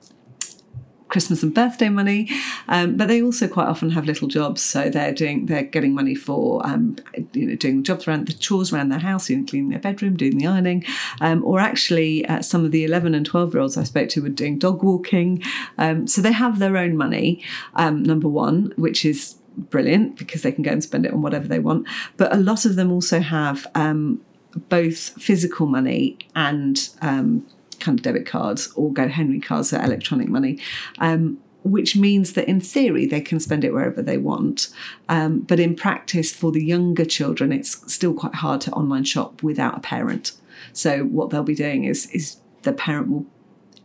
Christmas 1.08 1.42
and 1.42 1.54
birthday 1.54 1.88
money, 1.88 2.28
um, 2.68 2.96
but 2.96 3.08
they 3.08 3.22
also 3.22 3.46
quite 3.46 3.68
often 3.68 3.90
have 3.90 4.06
little 4.06 4.28
jobs. 4.28 4.60
So 4.60 4.90
they're 4.90 5.14
doing 5.14 5.46
they're 5.46 5.62
getting 5.62 5.94
money 5.94 6.14
for 6.14 6.66
um, 6.66 6.96
you 7.32 7.46
know 7.46 7.56
doing 7.56 7.82
jobs 7.82 8.06
around 8.06 8.26
the 8.26 8.32
chores 8.32 8.72
around 8.72 8.88
their 8.88 8.98
house, 8.98 9.30
know, 9.30 9.44
cleaning 9.44 9.70
their 9.70 9.78
bedroom, 9.78 10.16
doing 10.16 10.36
the 10.36 10.46
ironing, 10.46 10.84
um, 11.20 11.44
or 11.44 11.60
actually 11.60 12.26
uh, 12.26 12.42
some 12.42 12.64
of 12.64 12.72
the 12.72 12.84
eleven 12.84 13.14
and 13.14 13.24
twelve 13.24 13.54
year 13.54 13.62
olds 13.62 13.76
I 13.76 13.84
spoke 13.84 14.08
to 14.10 14.22
were 14.22 14.28
doing 14.28 14.58
dog 14.58 14.82
walking. 14.82 15.42
Um, 15.78 16.06
so 16.06 16.20
they 16.20 16.32
have 16.32 16.58
their 16.58 16.76
own 16.76 16.96
money. 16.96 17.42
Um, 17.74 18.02
number 18.02 18.28
one, 18.28 18.72
which 18.76 19.04
is 19.04 19.36
brilliant 19.56 20.16
because 20.16 20.42
they 20.42 20.52
can 20.52 20.62
go 20.62 20.70
and 20.70 20.82
spend 20.82 21.06
it 21.06 21.12
on 21.12 21.22
whatever 21.22 21.48
they 21.48 21.58
want. 21.58 21.86
But 22.16 22.34
a 22.34 22.38
lot 22.38 22.64
of 22.64 22.76
them 22.76 22.92
also 22.92 23.20
have 23.20 23.66
um, 23.74 24.20
both 24.68 25.20
physical 25.20 25.66
money 25.66 26.18
and 26.34 26.88
um, 27.02 27.46
kind 27.80 27.98
of 27.98 28.02
debit 28.02 28.26
cards 28.26 28.72
or 28.74 28.92
GoHenry 28.92 29.42
cards, 29.42 29.70
so 29.70 29.80
electronic 29.80 30.28
money. 30.28 30.58
Um, 30.98 31.38
which 31.62 31.96
means 31.96 32.34
that 32.34 32.46
in 32.46 32.60
theory 32.60 33.06
they 33.06 33.20
can 33.20 33.40
spend 33.40 33.64
it 33.64 33.72
wherever 33.72 34.00
they 34.00 34.18
want. 34.18 34.68
Um, 35.08 35.40
but 35.40 35.58
in 35.58 35.74
practice, 35.74 36.32
for 36.32 36.52
the 36.52 36.64
younger 36.64 37.04
children, 37.04 37.50
it's 37.52 37.92
still 37.92 38.14
quite 38.14 38.36
hard 38.36 38.60
to 38.62 38.70
online 38.70 39.02
shop 39.02 39.42
without 39.42 39.76
a 39.76 39.80
parent. 39.80 40.30
So 40.72 41.00
what 41.02 41.30
they'll 41.30 41.42
be 41.42 41.56
doing 41.56 41.84
is 41.84 42.06
is 42.12 42.36
the 42.62 42.72
parent 42.72 43.08
will 43.08 43.26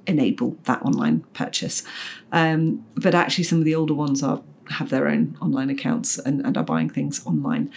enable 0.08 0.58
that 0.66 0.82
online 0.84 1.22
purchase. 1.34 1.84
Um, 2.32 2.86
but 2.96 3.16
actually, 3.16 3.46
some 3.46 3.60
of 3.60 3.66
the 3.66 3.76
older 3.76 3.94
ones 3.94 4.22
are 4.22 4.42
have 4.72 4.90
their 4.90 5.08
own 5.08 5.38
online 5.42 5.70
accounts 5.70 6.18
and, 6.18 6.46
and 6.46 6.58
are 6.58 6.64
buying 6.64 6.90
things 6.90 7.26
online. 7.26 7.72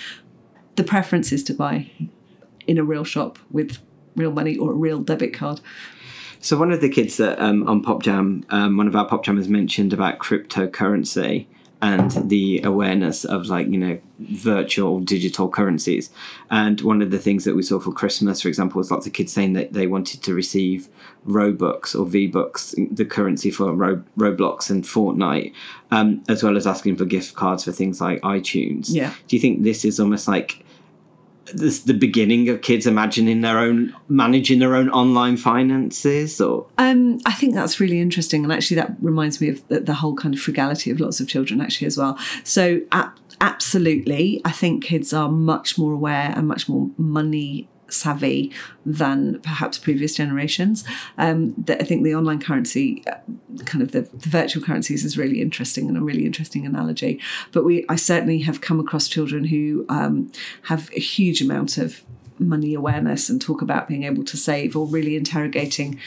The 0.76 0.84
preference 0.84 1.32
is 1.32 1.44
to 1.44 1.54
buy 1.54 1.90
in 2.66 2.78
a 2.78 2.84
real 2.84 3.04
shop 3.04 3.38
with 3.50 3.78
real 4.16 4.32
money 4.32 4.56
or 4.56 4.72
a 4.72 4.74
real 4.74 5.00
debit 5.00 5.34
card. 5.34 5.60
So 6.40 6.58
one 6.58 6.72
of 6.72 6.80
the 6.80 6.88
kids 6.88 7.16
that 7.16 7.40
um, 7.40 7.66
on 7.68 7.82
PopJam, 7.82 8.44
um, 8.50 8.76
one 8.76 8.86
of 8.86 8.94
our 8.94 9.08
PopJammers 9.08 9.48
mentioned 9.48 9.92
about 9.92 10.18
cryptocurrency, 10.18 11.46
and 11.84 12.30
the 12.30 12.62
awareness 12.62 13.26
of 13.26 13.46
like 13.48 13.66
you 13.66 13.76
know 13.76 13.98
virtual 14.18 15.00
digital 15.00 15.50
currencies. 15.50 16.10
And 16.50 16.80
one 16.80 17.02
of 17.02 17.10
the 17.10 17.18
things 17.18 17.44
that 17.44 17.54
we 17.54 17.62
saw 17.62 17.78
for 17.78 17.92
christmas 17.92 18.40
for 18.40 18.48
example 18.48 18.78
was 18.78 18.90
lots 18.90 19.06
of 19.06 19.12
kids 19.12 19.32
saying 19.32 19.52
that 19.52 19.74
they 19.74 19.86
wanted 19.86 20.22
to 20.22 20.34
receive 20.34 20.88
robux 21.26 21.98
or 21.98 22.06
v-bucks 22.06 22.74
the 22.90 23.04
currency 23.04 23.50
for 23.50 23.74
Ro- 23.74 24.04
roblox 24.16 24.70
and 24.70 24.84
fortnite 24.84 25.52
um, 25.90 26.22
as 26.28 26.42
well 26.42 26.56
as 26.56 26.66
asking 26.66 26.96
for 26.96 27.04
gift 27.04 27.34
cards 27.34 27.64
for 27.64 27.72
things 27.72 28.00
like 28.00 28.20
itunes. 28.22 28.86
Yeah. 28.88 29.12
Do 29.28 29.36
you 29.36 29.40
think 29.40 29.62
this 29.62 29.84
is 29.84 30.00
almost 30.00 30.26
like 30.26 30.63
this 31.52 31.80
the 31.80 31.94
beginning 31.94 32.48
of 32.48 32.62
kids 32.62 32.86
imagining 32.86 33.40
their 33.40 33.58
own 33.58 33.94
managing 34.08 34.58
their 34.58 34.74
own 34.74 34.88
online 34.90 35.36
finances 35.36 36.40
or? 36.40 36.66
Um, 36.78 37.20
i 37.26 37.32
think 37.32 37.54
that's 37.54 37.80
really 37.80 38.00
interesting 38.00 38.44
and 38.44 38.52
actually 38.52 38.76
that 38.76 38.94
reminds 39.00 39.40
me 39.40 39.48
of 39.48 39.66
the, 39.68 39.80
the, 39.80 39.94
whole 39.94 40.14
kind 40.14 40.34
of 40.34 40.40
frugality 40.40 40.90
of 40.90 41.00
lots 41.00 41.20
of 41.20 41.28
children 41.28 41.60
actually 41.60 41.86
as 41.86 41.96
well. 41.96 42.18
So 42.42 42.80
absolutely 43.40 44.40
i 44.44 44.50
think 44.50 44.84
kids 44.84 45.12
are 45.12 45.28
much 45.28 45.76
more 45.76 45.92
aware 45.92 46.32
and 46.36 46.46
much 46.46 46.68
more 46.68 46.88
money 46.96 47.68
savvy 47.94 48.52
than 48.84 49.40
perhaps 49.40 49.78
previous 49.78 50.14
generations. 50.14 50.84
Um, 51.18 51.64
I 51.68 51.84
think 51.84 52.04
the 52.04 52.14
online 52.14 52.40
currency, 52.40 53.04
uh, 53.06 53.16
kind 53.64 53.82
of 53.82 53.92
the, 53.92 54.02
the, 54.02 54.28
virtual 54.28 54.62
currencies, 54.62 55.04
is 55.04 55.16
really 55.16 55.40
interesting 55.40 55.88
and 55.88 55.96
a 55.96 56.00
really 56.00 56.26
interesting 56.26 56.66
analogy. 56.66 57.20
But 57.52 57.64
we, 57.64 57.84
I 57.88 57.96
certainly 57.96 58.40
have 58.40 58.60
come 58.60 58.80
across 58.80 59.08
children 59.08 59.44
who 59.44 59.86
um, 59.88 60.30
have 60.62 60.90
a 60.94 61.00
huge 61.00 61.40
amount 61.40 61.78
of 61.78 62.02
money 62.38 62.74
awareness 62.74 63.30
and 63.30 63.40
talk 63.40 63.62
about 63.62 63.88
being 63.88 64.02
able 64.02 64.24
to 64.24 64.36
save 64.36 64.76
or 64.76 64.86
really 64.86 65.16
interrogating 65.16 66.00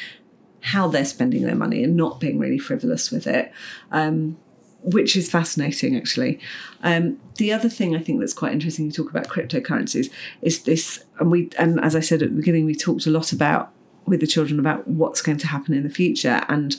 how 0.61 0.87
they're 0.87 1.05
spending 1.05 1.43
their 1.43 1.55
money 1.55 1.83
and 1.83 1.95
not 1.95 2.19
being 2.19 2.39
really 2.39 2.59
frivolous 2.59 3.11
with 3.11 3.25
it. 3.27 3.51
Um, 3.91 4.37
which 4.83 5.15
is 5.15 5.29
fascinating 5.29 5.95
actually. 5.95 6.39
Um, 6.83 7.19
the 7.35 7.51
other 7.51 7.69
thing 7.69 7.95
I 7.95 7.99
think 7.99 8.19
that's 8.19 8.33
quite 8.33 8.53
interesting 8.53 8.85
you 8.85 8.91
talk 8.91 9.09
about 9.09 9.27
cryptocurrencies 9.27 10.11
is 10.41 10.63
this, 10.63 11.03
and 11.19 11.31
we 11.31 11.49
and 11.57 11.79
as 11.83 11.95
I 11.95 11.99
said 11.99 12.21
at 12.21 12.29
the 12.29 12.35
beginning, 12.35 12.65
we 12.65 12.75
talked 12.75 13.05
a 13.05 13.11
lot 13.11 13.31
about 13.31 13.71
with 14.05 14.21
the 14.21 14.27
children 14.27 14.59
about 14.59 14.87
what's 14.87 15.21
going 15.21 15.37
to 15.37 15.47
happen 15.47 15.73
in 15.73 15.83
the 15.83 15.89
future, 15.89 16.43
and 16.47 16.77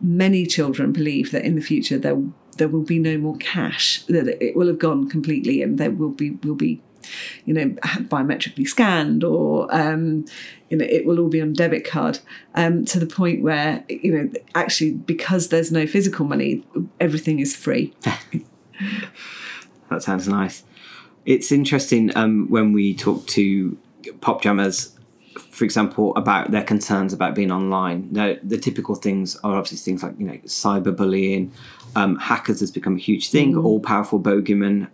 many 0.00 0.46
children 0.46 0.92
believe 0.92 1.32
that 1.32 1.44
in 1.44 1.54
the 1.54 1.60
future 1.60 1.98
there 1.98 2.22
there 2.56 2.68
will 2.68 2.82
be 2.82 2.98
no 2.98 3.16
more 3.18 3.36
cash, 3.36 4.02
that 4.08 4.26
it 4.44 4.56
will 4.56 4.66
have 4.66 4.78
gone 4.78 5.08
completely, 5.08 5.62
and 5.62 5.78
there 5.78 5.90
will 5.90 6.10
be 6.10 6.30
will 6.30 6.54
be 6.54 6.80
you 7.44 7.54
know, 7.54 7.68
biometrically 8.08 8.66
scanned, 8.66 9.24
or 9.24 9.68
um, 9.74 10.24
you 10.68 10.76
know, 10.76 10.84
it 10.84 11.06
will 11.06 11.18
all 11.18 11.28
be 11.28 11.40
on 11.40 11.52
debit 11.52 11.84
card. 11.84 12.18
Um, 12.54 12.84
to 12.86 12.98
the 12.98 13.06
point 13.06 13.42
where 13.42 13.84
you 13.88 14.12
know, 14.12 14.30
actually, 14.54 14.92
because 14.92 15.48
there's 15.48 15.72
no 15.72 15.86
physical 15.86 16.26
money, 16.26 16.64
everything 17.00 17.40
is 17.40 17.54
free. 17.56 17.94
that 19.90 20.02
sounds 20.02 20.28
nice. 20.28 20.64
It's 21.26 21.52
interesting 21.52 22.16
um, 22.16 22.46
when 22.48 22.72
we 22.72 22.94
talk 22.94 23.26
to 23.28 23.76
PopJammers 24.20 24.97
for 25.38 25.64
example, 25.64 26.14
about 26.16 26.50
their 26.50 26.64
concerns 26.64 27.12
about 27.12 27.34
being 27.34 27.50
online. 27.50 28.08
Now, 28.10 28.34
the 28.42 28.58
typical 28.58 28.94
things 28.94 29.36
are 29.36 29.56
obviously 29.56 29.78
things 29.78 30.02
like 30.02 30.18
you 30.18 30.26
know 30.26 30.38
cyberbullying. 30.44 31.50
Um, 31.96 32.16
hackers 32.16 32.60
has 32.60 32.70
become 32.70 32.96
a 32.96 32.98
huge 32.98 33.30
thing. 33.30 33.54
Mm. 33.54 33.64
All 33.64 33.80
powerful 33.80 34.20
bogeymen, 34.20 34.88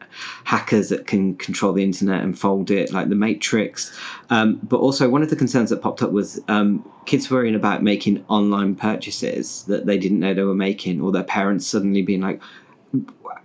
hackers 0.45 0.89
that 0.91 1.07
can 1.07 1.35
control 1.37 1.73
the 1.73 1.83
internet 1.83 2.23
and 2.23 2.39
fold 2.39 2.71
it, 2.71 2.93
like 2.93 3.09
the 3.09 3.17
Matrix. 3.17 3.97
Um, 4.31 4.61
but 4.63 4.79
also, 4.79 5.09
one 5.09 5.23
of 5.23 5.31
the 5.31 5.37
concerns 5.37 5.71
that 5.71 5.83
popped 5.83 6.03
up 6.03 6.13
was 6.13 6.41
um, 6.49 6.89
kids 7.07 7.31
worrying 7.31 7.55
about 7.55 7.83
making 7.83 8.25
online 8.29 8.75
purchases 8.77 9.65
that 9.65 9.87
they 9.87 9.99
didn't 9.99 10.21
know 10.21 10.35
they 10.35 10.45
were 10.45 10.55
making, 10.55 11.01
or 11.01 11.13
their 11.13 11.25
parents 11.25 11.67
suddenly 11.67 12.03
being 12.03 12.21
like, 12.21 12.41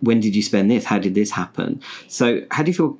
"When 0.02 0.20
did 0.20 0.36
you 0.36 0.44
spend 0.44 0.70
this? 0.70 0.86
How 0.86 1.00
did 1.00 1.16
this 1.16 1.32
happen?" 1.32 1.82
So, 2.08 2.42
how 2.52 2.64
do 2.64 2.72
you 2.72 2.76
feel 2.76 2.98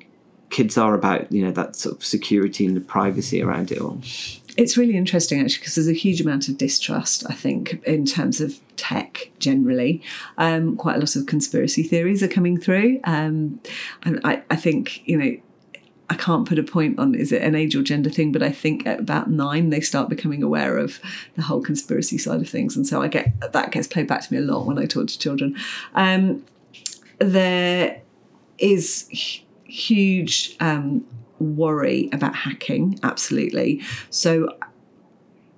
kids 0.50 0.76
are 0.76 0.94
about 0.94 1.30
you 1.32 1.44
know 1.44 1.52
that 1.52 1.76
sort 1.76 1.96
of 1.96 2.04
security 2.04 2.66
and 2.66 2.76
the 2.76 2.80
privacy 2.80 3.42
around 3.42 3.72
it 3.72 3.80
all? 3.80 4.00
It's 4.56 4.76
really 4.76 4.96
interesting 4.96 5.40
actually 5.40 5.60
because 5.60 5.76
there's 5.76 5.88
a 5.88 5.92
huge 5.92 6.20
amount 6.20 6.48
of 6.48 6.58
distrust, 6.58 7.24
I 7.30 7.34
think, 7.34 7.82
in 7.84 8.04
terms 8.04 8.40
of 8.40 8.58
tech 8.76 9.30
generally. 9.38 10.02
Um, 10.38 10.76
quite 10.76 10.96
a 10.96 10.98
lot 10.98 11.16
of 11.16 11.26
conspiracy 11.26 11.82
theories 11.82 12.22
are 12.22 12.28
coming 12.28 12.58
through. 12.58 13.00
Um, 13.04 13.60
and 14.02 14.20
I, 14.24 14.42
I 14.50 14.56
think, 14.56 15.06
you 15.06 15.16
know, 15.16 15.36
I 16.10 16.14
can't 16.14 16.46
put 16.46 16.58
a 16.58 16.64
point 16.64 16.98
on 16.98 17.14
is 17.14 17.30
it 17.30 17.40
an 17.42 17.54
age 17.54 17.76
or 17.76 17.82
gender 17.82 18.10
thing, 18.10 18.32
but 18.32 18.42
I 18.42 18.50
think 18.50 18.84
at 18.84 18.98
about 18.98 19.30
nine 19.30 19.70
they 19.70 19.80
start 19.80 20.08
becoming 20.08 20.42
aware 20.42 20.76
of 20.76 20.98
the 21.36 21.42
whole 21.42 21.62
conspiracy 21.62 22.18
side 22.18 22.40
of 22.40 22.48
things, 22.48 22.76
and 22.76 22.84
so 22.84 23.00
I 23.00 23.06
get 23.06 23.52
that 23.52 23.70
gets 23.70 23.86
played 23.86 24.08
back 24.08 24.22
to 24.22 24.34
me 24.34 24.40
a 24.40 24.42
lot 24.42 24.66
when 24.66 24.76
I 24.76 24.86
talk 24.86 25.06
to 25.06 25.18
children. 25.18 25.56
Um, 25.94 26.44
there 27.20 28.02
is 28.58 29.08
huge 29.70 30.56
um, 30.60 31.06
worry 31.38 32.08
about 32.12 32.34
hacking, 32.34 32.98
absolutely. 33.02 33.82
So 34.10 34.56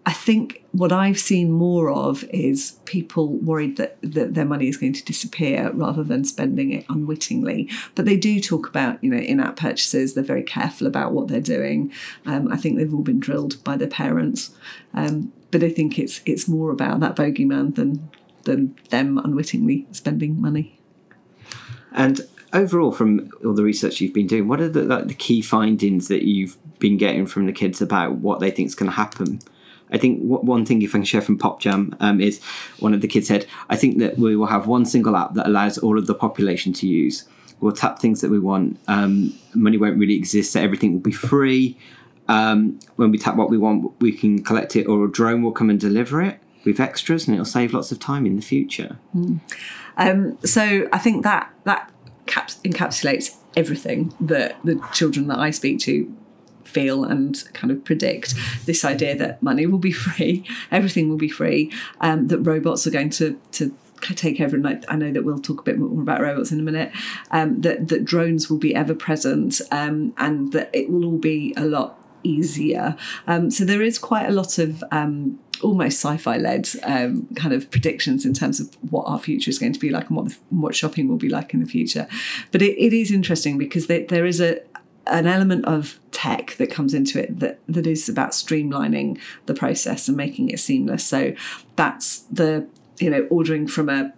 I 0.05 0.13
think 0.13 0.65
what 0.73 0.91
I've 0.91 1.19
seen 1.19 1.53
more 1.53 1.91
of 1.91 2.25
is 2.31 2.79
people 2.87 3.37
worried 3.37 3.77
that, 3.77 3.99
that 4.03 4.35
their 4.35 4.45
money 4.45 4.67
is 4.67 4.77
going 4.77 4.95
to 4.95 5.05
disappear 5.05 5.71
rather 5.75 6.03
than 6.03 6.25
spending 6.25 6.73
it 6.73 6.85
unwittingly. 6.89 7.71
But 7.95 8.05
they 8.05 8.17
do 8.17 8.41
talk 8.41 8.69
about, 8.69 9.03
you 9.03 9.11
know, 9.11 9.19
in-app 9.19 9.57
purchases. 9.57 10.15
They're 10.15 10.25
very 10.25 10.43
careful 10.43 10.87
about 10.87 11.13
what 11.13 11.29
they're 11.29 11.41
doing. 11.41 11.93
Um, 12.27 12.51
I 12.51 12.57
think 12.57 12.79
they've 12.79 12.93
all 12.93 13.03
been 13.03 13.21
drilled 13.21 13.63
by 13.63 13.77
their 13.77 13.89
parents. 13.89 14.51
Um, 14.93 15.33
but 15.53 15.63
I 15.63 15.69
think 15.69 15.99
it's 15.99 16.21
it's 16.25 16.49
more 16.49 16.71
about 16.71 17.01
that 17.01 17.15
bogeyman 17.15 17.75
than 17.77 18.11
than 18.45 18.75
them 18.91 19.19
unwittingly 19.19 19.87
spending 19.93 20.41
money. 20.41 20.81
And 21.93 22.23
overall, 22.53 22.93
from 22.93 23.31
all 23.45 23.55
the 23.55 23.63
research 23.63 24.01
you've 24.01 24.15
been 24.15 24.27
doing, 24.27 24.49
what 24.49 24.61
are 24.61 24.69
the, 24.69 24.83
like, 24.83 25.09
the 25.09 25.15
key 25.15 25.43
findings 25.43 26.09
that 26.09 26.23
you've 26.23 26.57
been 26.79 26.97
getting 26.97 27.27
from 27.27 27.47
the 27.47 27.53
kids 27.53 27.81
about 27.81 28.17
what 28.17 28.41
they 28.41 28.51
think 28.51 28.67
is 28.67 28.75
going 28.75 28.91
to 28.91 28.97
happen? 28.97 29.41
I 29.91 29.99
think 29.99 30.21
one 30.23 30.65
thing, 30.65 30.81
if 30.81 30.91
I 30.91 30.99
can 30.99 31.05
share 31.05 31.21
from 31.21 31.39
PopJam, 31.39 31.97
um, 32.01 32.21
is 32.21 32.43
one 32.79 32.95
of 32.95 33.03
the 33.03 33.09
kids 33.09 33.29
said, 33.29 33.47
I 33.69 33.77
think 33.77 33.99
that 33.99 34.19
we 34.19 34.37
will 34.37 34.47
have 34.47 34.67
one 34.67 34.87
single 34.87 35.17
app 35.17 35.35
that 35.35 35.47
allows 35.47 35.77
all 35.77 35.99
of 35.99 36.07
the 36.07 36.15
population 36.15 36.73
to 36.75 36.87
use. 36.87 37.29
We'll 37.61 37.73
tap 37.73 37.99
things 37.99 38.23
that 38.23 38.31
we 38.31 38.39
want. 38.39 38.79
Um, 38.89 39.39
money 39.55 39.77
won't 39.77 39.99
really 39.99 40.15
exist, 40.15 40.53
so 40.53 40.61
everything 40.61 40.95
will 40.95 41.01
be 41.01 41.13
free. 41.13 41.77
Um, 42.29 42.81
when 42.97 43.11
we 43.11 43.19
tap 43.19 43.37
what 43.37 43.51
we 43.51 43.59
want, 43.59 43.93
we 44.01 44.13
can 44.13 44.43
collect 44.43 44.77
it, 44.77 44.87
or 44.87 45.05
a 45.05 45.11
drone 45.11 45.43
will 45.43 45.53
come 45.53 45.69
and 45.69 45.79
deliver 45.79 46.23
it 46.23 46.39
with 46.65 46.81
extras, 46.81 47.27
and 47.27 47.35
it'll 47.35 47.45
save 47.45 47.75
lots 47.75 47.93
of 47.93 47.99
time 47.99 48.25
in 48.25 48.37
the 48.37 48.43
future. 48.43 48.97
Mm. 49.15 49.41
So 50.49 50.89
I 50.93 50.99
think 50.99 51.23
that 51.25 51.53
that 51.65 51.91
caps- 52.33 52.59
encapsulates 52.65 53.37
everything 53.57 54.15
that 54.21 54.57
the 54.65 54.81
children 54.93 55.29
that 55.29 55.39
I 55.39 55.51
speak 55.51 55.79
to 55.81 56.13
feel 56.65 57.05
and 57.05 57.43
kind 57.53 57.71
of 57.71 57.85
predict 57.85 58.35
this 58.65 58.85
idea 58.85 59.15
that 59.17 59.43
money 59.43 59.67
will 59.67 59.79
be 59.79 59.93
free, 60.07 60.45
everything 60.71 61.09
will 61.09 61.19
be 61.19 61.29
free, 61.29 61.71
um, 62.01 62.29
that 62.29 62.39
robots 62.39 62.87
are 62.87 62.91
going 62.91 63.11
to 63.11 63.39
to 63.53 63.75
take 64.17 64.41
over. 64.41 64.57
And 64.57 64.85
I, 64.89 64.97
know 64.97 65.13
that 65.13 65.25
we'll 65.25 65.39
talk 65.39 65.61
a 65.61 65.63
bit 65.63 65.79
more 65.79 66.03
about 66.03 66.21
robots 66.21 66.51
in 66.51 66.59
a 66.59 66.63
minute. 66.63 66.91
Um, 67.31 67.61
that 67.61 67.89
that 67.89 68.05
drones 68.05 68.51
will 68.51 68.59
be 68.59 68.75
ever 68.75 68.95
present, 68.95 69.61
um, 69.71 70.15
and 70.17 70.53
that 70.53 70.71
it 70.73 70.91
will 70.91 71.05
all 71.05 71.19
be 71.19 71.55
a 71.57 71.65
lot 71.65 72.02
easier. 72.23 72.97
Um, 73.27 73.51
so 73.51 73.65
there 73.65 73.83
is 73.83 73.99
quite 73.99 74.27
a 74.27 74.33
lot 74.33 74.59
of 74.59 74.83
um, 74.91 75.39
almost 75.63 76.05
sci-fi 76.05 76.37
led 76.37 76.69
um, 76.83 77.27
kind 77.37 77.55
of 77.55 77.71
predictions 77.71 78.25
in 78.27 78.35
terms 78.35 78.61
of 78.61 78.75
what 78.91 79.05
our 79.05 79.19
future 79.19 79.51
is 79.51 79.59
going 79.59 79.73
to 79.73 79.81
be 79.81 79.91
like 79.91 80.09
and 80.09 80.17
what 80.17 80.37
what 80.51 80.75
shopping 80.75 81.09
will 81.09 81.17
be 81.17 81.29
like 81.29 81.55
in 81.55 81.61
the 81.61 81.67
future. 81.67 82.07
But 82.51 82.63
it, 82.63 82.79
it 82.79 82.93
is 82.93 83.11
interesting 83.11 83.59
because 83.59 83.87
there, 83.87 84.05
there 84.07 84.27
is 84.27 84.41
a 84.41 84.61
an 85.07 85.27
element 85.27 85.65
of 85.65 85.99
tech 86.13 86.55
that 86.59 86.71
comes 86.71 86.95
into 86.95 87.21
it 87.21 87.41
that 87.41 87.59
that 87.69 87.87
is 87.87 88.09
about 88.09 88.31
streamlining 88.31 89.19
the 89.47 89.55
process 89.55 90.09
and 90.09 90.17
making 90.17 90.51
it 90.51 90.61
seamless. 90.61 91.05
So 91.05 91.35
that's 91.77 92.21
the 92.23 92.67
you 92.99 93.11
know 93.11 93.27
ordering 93.31 93.67
from 93.67 93.89
a 93.89 94.13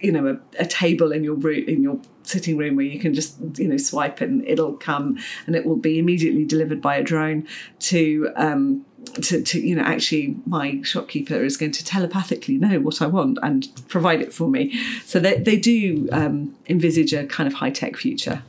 you 0.00 0.12
know 0.12 0.26
a, 0.26 0.62
a 0.62 0.66
table 0.66 1.12
in 1.12 1.24
your 1.24 1.34
room 1.34 1.64
in 1.66 1.82
your 1.82 1.98
sitting 2.24 2.56
room 2.56 2.76
where 2.76 2.84
you 2.84 2.98
can 2.98 3.14
just 3.14 3.36
you 3.56 3.68
know 3.68 3.76
swipe 3.76 4.20
and 4.20 4.46
it'll 4.46 4.74
come 4.74 5.18
and 5.46 5.56
it 5.56 5.66
will 5.66 5.76
be 5.76 5.98
immediately 5.98 6.44
delivered 6.44 6.80
by 6.80 6.96
a 6.96 7.02
drone 7.02 7.46
to 7.78 8.30
um, 8.36 8.84
to, 9.20 9.42
to 9.42 9.60
you 9.60 9.74
know 9.74 9.82
actually 9.82 10.36
my 10.46 10.80
shopkeeper 10.82 11.42
is 11.42 11.56
going 11.56 11.72
to 11.72 11.84
telepathically 11.84 12.56
know 12.58 12.80
what 12.80 13.02
I 13.02 13.06
want 13.06 13.38
and 13.42 13.68
provide 13.88 14.20
it 14.20 14.32
for 14.32 14.48
me. 14.48 14.78
So 15.04 15.18
they, 15.18 15.38
they 15.38 15.56
do 15.56 16.08
um, 16.12 16.54
envisage 16.68 17.12
a 17.12 17.26
kind 17.26 17.46
of 17.46 17.54
high-tech 17.54 17.96
future. 17.96 18.42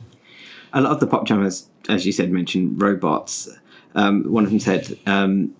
A 0.72 0.80
lot 0.80 0.92
of 0.92 1.00
the 1.00 1.06
PopJammers 1.06 1.66
as 1.88 2.06
you 2.06 2.12
said 2.12 2.30
mentioned 2.30 2.80
robots. 2.80 3.48
Um, 3.94 4.24
one 4.24 4.44
of 4.44 4.50
them 4.50 4.60
said 4.60 4.98
um, 5.06 5.54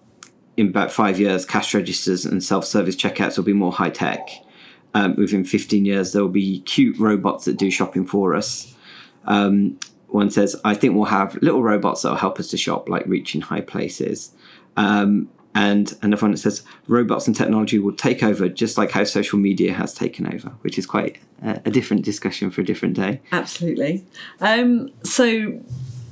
in 0.57 0.69
about 0.69 0.91
five 0.91 1.19
years 1.19 1.45
cash 1.45 1.75
registers 1.75 2.25
and 2.25 2.43
self-service 2.43 2.97
checkouts 2.97 3.37
will 3.37 3.45
be 3.45 3.53
more 3.53 3.73
high-tech 3.73 4.44
um, 4.95 5.17
within 5.17 5.45
15 5.45 5.85
years, 5.85 6.13
there 6.13 6.23
will 6.23 6.29
be 6.31 6.61
cute 6.61 6.99
robots 6.99 7.45
that 7.45 7.57
do 7.57 7.71
shopping 7.71 8.07
for 8.07 8.35
us. 8.35 8.75
Um, 9.27 9.79
one 10.09 10.31
says, 10.31 10.55
I 10.65 10.75
think 10.75 10.95
we'll 10.95 11.05
have 11.07 11.35
little 11.43 11.63
robots 11.63 12.03
that 12.03 12.11
will 12.11 12.17
help 12.17 12.39
us 12.39 12.49
to 12.51 12.57
shop, 12.57 12.89
like 12.89 13.05
reaching 13.07 13.41
high 13.41 13.61
places. 13.61 14.33
Um, 14.77 15.29
and 15.57 15.97
another 16.03 16.23
one 16.23 16.33
that 16.33 16.39
says, 16.39 16.63
robots 16.87 17.27
and 17.27 17.35
technology 17.35 17.79
will 17.79 17.95
take 17.95 18.23
over 18.23 18.49
just 18.49 18.79
like 18.79 18.91
how 18.91 19.05
social 19.05 19.39
media 19.39 19.73
has 19.73 19.95
taken 19.95 20.33
over, 20.33 20.51
which 20.63 20.79
is 20.79 20.87
quite 20.87 21.19
a, 21.43 21.61
a 21.65 21.71
different 21.71 22.05
discussion 22.05 22.51
for 22.51 22.61
a 22.61 22.65
different 22.65 22.95
day. 22.95 23.21
Absolutely. 23.33 24.05
Um, 24.41 24.91
so, 25.03 25.61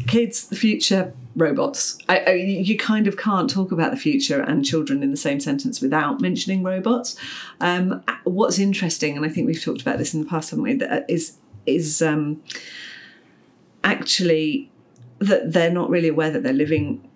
kids, 0.06 0.48
the 0.48 0.56
future, 0.56 1.12
robots. 1.34 1.98
I, 2.08 2.18
I, 2.18 2.32
you 2.32 2.76
kind 2.76 3.06
of 3.06 3.16
can't 3.16 3.48
talk 3.48 3.72
about 3.72 3.90
the 3.90 3.96
future 3.96 4.40
and 4.40 4.64
children 4.64 5.02
in 5.02 5.10
the 5.10 5.16
same 5.16 5.40
sentence 5.40 5.80
without 5.80 6.20
mentioning 6.20 6.62
robots. 6.62 7.16
Um, 7.60 8.02
what's 8.24 8.58
interesting, 8.58 9.16
and 9.16 9.24
I 9.24 9.28
think 9.28 9.46
we've 9.46 9.62
talked 9.62 9.82
about 9.82 9.98
this 9.98 10.14
in 10.14 10.20
the 10.20 10.26
past, 10.26 10.50
haven't 10.50 10.64
we? 10.64 10.74
That 10.74 10.92
uh, 10.92 11.04
is 11.08 11.36
is 11.66 12.02
um, 12.02 12.42
actually 13.84 14.70
that 15.20 15.52
they're 15.52 15.70
not 15.70 15.88
really 15.88 16.08
aware 16.08 16.30
that 16.30 16.42
they're 16.42 16.52
living 16.52 17.08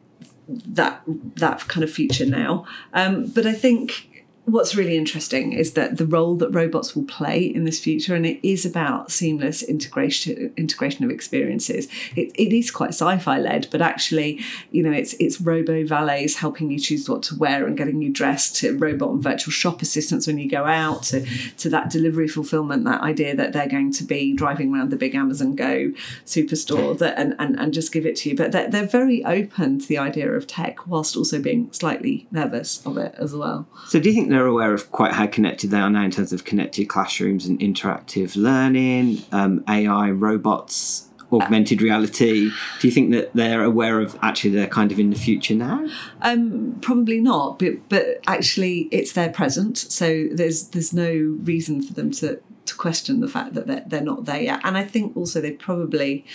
that 0.48 1.02
that 1.06 1.60
kind 1.68 1.84
of 1.84 1.90
future 1.90 2.26
now. 2.26 2.64
Um, 2.92 3.26
but 3.26 3.46
I 3.46 3.52
think 3.52 4.15
what's 4.46 4.76
really 4.76 4.96
interesting 4.96 5.52
is 5.52 5.72
that 5.72 5.98
the 5.98 6.06
role 6.06 6.36
that 6.36 6.50
robots 6.50 6.94
will 6.94 7.04
play 7.04 7.42
in 7.42 7.64
this 7.64 7.80
future, 7.80 8.14
and 8.14 8.24
it 8.24 8.38
is 8.48 8.64
about 8.64 9.10
seamless 9.10 9.62
integration 9.62 10.52
integration 10.56 11.04
of 11.04 11.10
experiences. 11.10 11.88
It, 12.14 12.32
it 12.34 12.56
is 12.56 12.70
quite 12.70 12.90
sci-fi 12.90 13.38
led, 13.38 13.68
but 13.70 13.82
actually, 13.82 14.40
you 14.70 14.82
know, 14.82 14.92
it's 14.92 15.14
it's 15.14 15.40
robo 15.40 15.84
valets 15.84 16.36
helping 16.36 16.70
you 16.70 16.78
choose 16.78 17.08
what 17.08 17.24
to 17.24 17.36
wear 17.36 17.66
and 17.66 17.76
getting 17.76 18.00
you 18.00 18.10
dressed, 18.10 18.56
to 18.56 18.76
robot 18.78 19.10
and 19.10 19.22
virtual 19.22 19.52
shop 19.52 19.82
assistants 19.82 20.26
when 20.26 20.38
you 20.38 20.48
go 20.48 20.64
out, 20.64 21.02
to 21.04 21.26
to 21.58 21.68
that 21.68 21.90
delivery 21.90 22.28
fulfillment, 22.28 22.84
that 22.84 23.00
idea 23.00 23.34
that 23.34 23.52
they're 23.52 23.68
going 23.68 23.92
to 23.92 24.04
be 24.04 24.32
driving 24.32 24.72
around 24.72 24.90
the 24.90 24.96
big 24.96 25.14
Amazon 25.14 25.56
Go 25.56 25.92
superstore 26.24 26.96
that 26.98 27.18
and, 27.18 27.34
and, 27.38 27.58
and 27.58 27.74
just 27.74 27.92
give 27.92 28.06
it 28.06 28.16
to 28.16 28.30
you. 28.30 28.36
But 28.36 28.52
they're, 28.52 28.70
they're 28.70 28.86
very 28.86 29.24
open 29.24 29.80
to 29.80 29.86
the 29.86 29.98
idea 29.98 30.30
of 30.30 30.46
tech 30.46 30.86
whilst 30.86 31.16
also 31.16 31.40
being 31.40 31.72
slightly 31.72 32.28
nervous 32.30 32.84
of 32.86 32.96
it 32.96 33.14
as 33.18 33.34
well. 33.34 33.66
So 33.88 33.98
do 33.98 34.08
you 34.08 34.14
think 34.14 34.28
they're 34.36 34.46
aware 34.46 34.74
of 34.74 34.92
quite 34.92 35.12
how 35.12 35.26
connected 35.26 35.70
they 35.70 35.78
are 35.78 35.88
now 35.88 36.04
in 36.04 36.10
terms 36.10 36.30
of 36.30 36.44
connected 36.44 36.90
classrooms 36.90 37.46
and 37.46 37.58
interactive 37.58 38.36
learning, 38.36 39.22
um, 39.32 39.64
AI, 39.66 40.10
robots, 40.10 41.08
augmented 41.32 41.80
reality. 41.80 42.50
Do 42.80 42.86
you 42.86 42.92
think 42.92 43.12
that 43.12 43.32
they're 43.32 43.64
aware 43.64 43.98
of 43.98 44.18
actually 44.20 44.50
they're 44.50 44.66
kind 44.66 44.92
of 44.92 45.00
in 45.00 45.08
the 45.08 45.16
future 45.16 45.54
now? 45.54 45.88
Um, 46.20 46.76
probably 46.82 47.18
not, 47.18 47.58
but 47.58 47.88
but 47.88 48.20
actually 48.26 48.88
it's 48.92 49.12
their 49.14 49.30
present, 49.30 49.78
so 49.78 50.28
there's 50.30 50.68
there's 50.68 50.92
no 50.92 51.38
reason 51.42 51.82
for 51.82 51.94
them 51.94 52.10
to 52.12 52.38
to 52.66 52.74
question 52.74 53.20
the 53.20 53.28
fact 53.28 53.54
that 53.54 53.66
they're, 53.66 53.84
they're 53.86 54.02
not 54.02 54.26
there 54.26 54.42
yet. 54.42 54.60
And 54.64 54.76
I 54.76 54.84
think 54.84 55.16
also 55.16 55.40
they 55.40 55.52
probably 55.52 56.26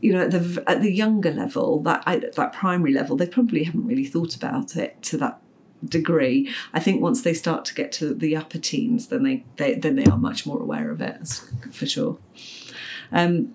you 0.00 0.12
know 0.12 0.22
at 0.22 0.30
the 0.30 0.62
at 0.68 0.80
the 0.80 0.92
younger 0.92 1.32
level 1.32 1.82
that 1.82 2.04
that 2.36 2.52
primary 2.52 2.92
level 2.92 3.16
they 3.16 3.26
probably 3.26 3.64
haven't 3.64 3.84
really 3.84 4.04
thought 4.04 4.36
about 4.36 4.76
it 4.76 5.02
to 5.02 5.16
that 5.18 5.40
degree. 5.84 6.52
I 6.72 6.80
think 6.80 7.00
once 7.00 7.22
they 7.22 7.34
start 7.34 7.64
to 7.66 7.74
get 7.74 7.92
to 7.92 8.14
the 8.14 8.36
upper 8.36 8.58
teens, 8.58 9.08
then 9.08 9.22
they, 9.22 9.44
they 9.56 9.74
then 9.74 9.96
they 9.96 10.04
are 10.04 10.18
much 10.18 10.46
more 10.46 10.60
aware 10.60 10.90
of 10.90 11.00
it 11.00 11.40
for 11.72 11.86
sure. 11.86 12.18
Um, 13.12 13.54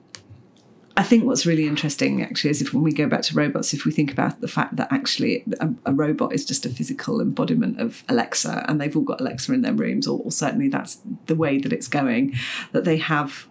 I 0.95 1.01
think 1.01 1.23
what's 1.23 1.45
really 1.47 1.65
interesting 1.65 2.21
actually 2.21 2.51
is 2.51 2.62
if 2.62 2.71
when 2.71 2.83
we 2.83 2.93
go 2.93 3.07
back 3.07 3.23
to 3.23 3.36
robots, 3.36 3.73
if 3.73 3.83
we 3.83 3.91
think 3.91 4.12
about 4.12 4.41
the 4.41 4.47
fact 4.47 4.75
that 4.75 4.93
actually 4.93 5.43
a, 5.59 5.69
a 5.88 5.93
robot 5.93 6.33
is 6.33 6.45
just 6.45 6.67
a 6.67 6.69
physical 6.69 7.19
embodiment 7.19 7.79
of 7.79 8.03
Alexa 8.09 8.63
and 8.67 8.79
they've 8.79 8.95
all 8.95 9.03
got 9.03 9.19
Alexa 9.19 9.51
in 9.53 9.63
their 9.63 9.73
rooms, 9.73 10.07
or, 10.07 10.19
or 10.23 10.31
certainly 10.31 10.69
that's 10.69 10.99
the 11.25 11.36
way 11.36 11.57
that 11.57 11.73
it's 11.73 11.88
going, 11.88 12.36
that 12.73 12.83
they 12.83 12.97
have 12.97 13.47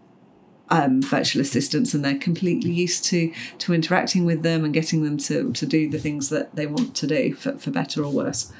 um, 0.70 1.02
virtual 1.02 1.42
assistants 1.42 1.92
and 1.94 2.04
they're 2.04 2.16
completely 2.18 2.70
used 2.72 3.04
to 3.04 3.32
to 3.58 3.74
interacting 3.74 4.24
with 4.24 4.42
them 4.42 4.64
and 4.64 4.72
getting 4.72 5.02
them 5.02 5.16
to, 5.18 5.52
to 5.52 5.66
do 5.66 5.88
the 5.90 5.98
things 5.98 6.28
that 6.30 6.54
they 6.56 6.66
want 6.66 6.94
to 6.96 7.06
do 7.06 7.34
for, 7.34 7.52
for 7.58 7.70
better 7.70 8.02
or 8.04 8.10
worse 8.12 8.50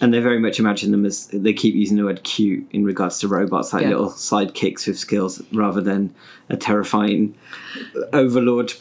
and 0.00 0.14
they 0.14 0.20
very 0.20 0.38
much 0.38 0.60
imagine 0.60 0.92
them 0.92 1.04
as 1.04 1.26
they 1.32 1.52
keep 1.52 1.74
using 1.74 1.96
the 1.96 2.04
word 2.04 2.22
cute 2.22 2.64
in 2.70 2.84
regards 2.84 3.18
to 3.18 3.26
robots, 3.26 3.72
like 3.72 3.82
Yeah. 3.82 3.88
little 3.88 4.10
sidekicks 4.10 4.86
with 4.86 4.96
skills, 4.96 5.42
rather 5.52 5.80
than 5.80 6.14
a 6.48 6.56
terrifying 6.56 7.34
overlord 8.12 8.72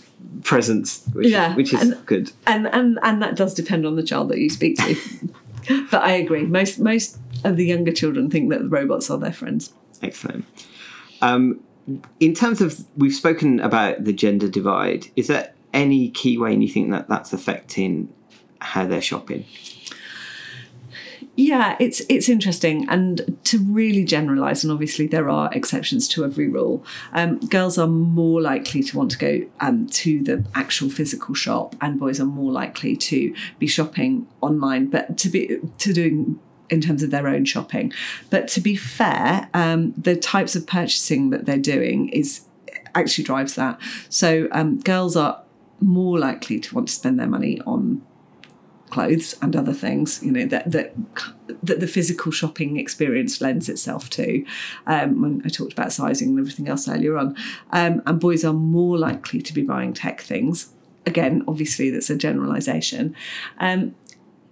presence, 0.44 1.04
which, 1.14 1.30
Yeah, 1.30 1.56
which 1.56 1.74
is 1.74 1.82
and- 1.82 2.06
good. 2.06 2.32
and 2.46 2.68
and 2.68 3.00
and 3.02 3.20
that 3.24 3.36
does 3.36 3.56
depend 3.56 3.86
on 3.88 3.96
the 3.96 4.04
child 4.04 4.30
that 4.30 4.38
you 4.38 4.50
speak 4.50 4.78
to 4.78 4.96
but 5.92 6.04
I 6.04 6.12
agree 6.12 6.44
most 6.44 6.78
most 6.80 7.18
of 7.44 7.58
the 7.58 7.66
younger 7.66 7.92
children 7.92 8.30
think 8.30 8.50
that 8.52 8.60
the 8.60 8.70
robots 8.70 9.10
are 9.10 9.18
their 9.18 9.34
friends 9.34 9.74
Excellent. 10.04 10.46
Um, 11.24 11.62
in 12.20 12.34
terms 12.34 12.62
of, 12.62 12.86
we've 12.96 13.14
spoken 13.14 13.60
about 13.60 14.04
the 14.04 14.14
gender 14.14 14.50
divide. 14.50 15.08
Is 15.16 15.28
there 15.28 15.54
any 15.74 16.10
key 16.10 16.38
way 16.38 16.56
you 16.56 16.68
think 16.68 16.92
that 16.92 17.08
that's 17.08 17.34
affecting 17.34 18.10
how 18.60 18.86
they're 18.86 19.02
shopping? 19.02 19.46
Yeah, 21.40 21.78
it's 21.80 22.02
it's 22.10 22.30
interesting, 22.30 22.90
and 22.90 23.38
to 23.44 23.60
really 23.60 24.04
generalise, 24.04 24.64
and 24.64 24.74
obviously 24.74 25.06
there 25.06 25.30
are 25.30 25.54
exceptions 25.54 26.08
to 26.10 26.26
every 26.26 26.48
rule. 26.48 26.84
Um, 27.14 27.38
girls 27.42 27.78
are 27.78 27.86
more 27.86 28.42
likely 28.42 28.82
to 28.82 28.98
want 28.98 29.12
to 29.12 29.18
go 29.20 29.48
um, 29.60 29.86
to 29.88 30.24
the 30.24 30.44
actual 30.56 30.90
physical 30.90 31.36
shop, 31.36 31.76
and 31.80 32.00
boys 32.00 32.20
are 32.20 32.26
more 32.26 32.52
likely 32.52 32.96
to 32.96 33.36
be 33.60 33.68
shopping 33.68 34.26
online, 34.42 34.88
but 34.88 35.16
to 35.20 35.30
be 35.30 35.60
to 35.78 35.94
doing 35.94 36.40
in 36.70 36.82
terms 36.82 37.04
of 37.04 37.12
their 37.12 37.28
own 37.28 37.46
shopping. 37.46 37.94
But 38.30 38.48
to 38.50 38.62
be 38.62 38.76
fair, 38.76 39.50
um, 39.54 39.94
the 39.98 40.16
types 40.16 40.56
of 40.56 40.68
purchasing 40.68 41.30
that 41.30 41.46
they're 41.46 41.58
doing 41.58 42.10
is 42.10 42.42
actually 42.96 43.24
drives 43.24 43.56
that. 43.56 43.80
So 44.10 44.48
um, 44.52 44.80
girls 44.80 45.16
are 45.16 45.44
more 45.80 46.18
likely 46.18 46.60
to 46.60 46.76
want 46.76 46.88
to 46.88 46.94
spend 46.94 47.20
their 47.20 47.28
money 47.28 47.62
on 47.62 48.02
clothes 48.90 49.36
and 49.42 49.54
other 49.56 49.74
things 49.74 50.24
you 50.24 50.32
know 50.32 50.46
that 50.46 50.72
that 50.72 50.94
that 51.62 51.82
the 51.82 51.88
physical 51.88 52.32
shopping 52.32 52.78
experience 52.78 53.42
lends 53.42 53.68
itself 53.68 54.10
to 54.10 54.46
um, 54.86 55.22
when 55.22 55.42
I 55.46 55.50
talked 55.50 55.74
about 55.74 55.92
sizing 55.92 56.30
and 56.30 56.40
everything 56.40 56.70
else 56.70 56.88
earlier 56.88 57.18
on 57.18 57.36
um, 57.72 58.02
and 58.06 58.20
boys 58.20 58.46
are 58.46 58.54
more 58.54 58.98
likely 58.98 59.42
to 59.42 59.54
be 59.54 59.62
buying 59.62 59.94
tech 59.94 60.22
things 60.22 60.74
again 61.06 61.44
obviously 61.48 61.90
that's 61.90 62.10
a 62.10 62.16
generalization 62.16 63.14
um, 63.60 63.94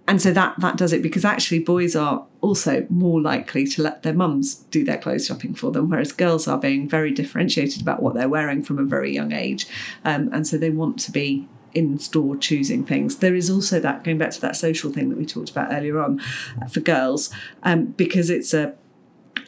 and 0.08 0.22
so 0.22 0.32
that 0.32 0.60
that 0.60 0.78
does 0.78 0.94
it 0.94 1.02
because 1.02 1.26
actually 1.26 1.60
boys 1.60 1.96
are 1.96 2.26
also 2.42 2.86
more 2.90 3.20
likely 3.20 3.66
to 3.66 3.82
let 3.82 4.04
their 4.04 4.14
mums 4.14 4.56
do 4.56 4.84
their 4.84 4.98
clothes 4.98 5.26
shopping 5.26 5.54
for 5.56 5.72
them 5.72 5.90
whereas 5.90 6.12
girls 6.12 6.48
are 6.48 6.60
being 6.60 6.88
very 6.88 7.12
differentiated 7.12 7.82
about 7.82 8.02
what 8.02 8.14
they're 8.14 8.30
wearing 8.30 8.64
from 8.64 8.78
a 8.80 8.84
very 8.84 9.14
young 9.14 9.32
age. 9.32 9.68
Um, 10.04 10.30
and 10.32 10.48
so 10.48 10.58
they 10.58 10.70
want 10.70 11.00
to 11.02 11.12
be 11.12 11.48
in 11.74 12.00
store 12.00 12.38
choosing 12.38 12.86
things. 12.86 13.18
There 13.18 13.36
is 13.36 13.50
also 13.50 13.80
that 13.82 14.04
going 14.04 14.18
back 14.18 14.32
to 14.32 14.42
that 14.42 14.56
social 14.56 14.92
thing 14.92 15.10
that 15.10 15.18
we 15.18 15.26
talked 15.26 15.50
about 15.50 15.74
earlier 15.74 16.00
on 16.00 16.22
uh, 16.62 16.68
for 16.68 16.80
girls 16.80 17.30
um, 17.64 17.88
because 17.88 18.30
it's 18.30 18.54
a 18.54 18.74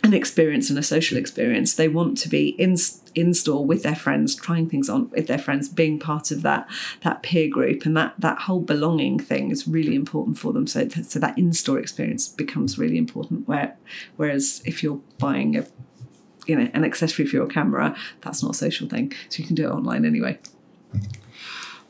an 0.04 0.13
experience 0.13 0.69
and 0.69 0.78
a 0.78 0.84
social 0.84 1.17
experience. 1.17 1.76
They 1.76 1.88
want 1.88 2.17
to 2.19 2.30
be 2.30 2.50
in 2.50 2.78
in 3.15 3.34
store 3.34 3.65
with 3.65 3.84
their 3.84 3.95
friends, 3.95 4.36
trying 4.36 4.69
things 4.69 4.89
on 4.89 5.10
with 5.10 5.28
their 5.28 5.38
friends, 5.39 5.69
being 5.69 6.00
part 6.00 6.32
of 6.32 6.41
that 6.43 6.67
that 7.02 7.23
peer 7.23 7.50
group, 7.50 7.86
and 7.86 7.95
that 7.97 8.13
that 8.19 8.39
whole 8.39 8.62
belonging 8.62 9.19
thing 9.19 9.52
is 9.52 9.67
really 9.67 9.95
important 9.95 10.38
for 10.38 10.54
them. 10.54 10.67
So 10.67 10.88
so 10.88 11.19
that 11.19 11.38
in 11.38 11.54
store 11.54 11.80
experience 11.80 12.28
becomes 12.28 12.78
really 12.78 12.97
important. 12.97 13.47
Where 13.47 13.76
whereas 14.15 14.62
if 14.65 14.84
you're 14.84 15.02
buying 15.19 15.58
a 15.58 15.65
you 16.45 16.56
know 16.56 16.69
an 16.73 16.84
accessory 16.84 17.26
for 17.26 17.36
your 17.36 17.47
camera, 17.47 17.95
that's 18.21 18.41
not 18.43 18.52
a 18.52 18.58
social 18.58 18.88
thing, 18.88 19.13
so 19.30 19.41
you 19.41 19.47
can 19.47 19.56
do 19.56 19.67
it 19.67 19.71
online 19.71 20.06
anyway. 20.06 20.39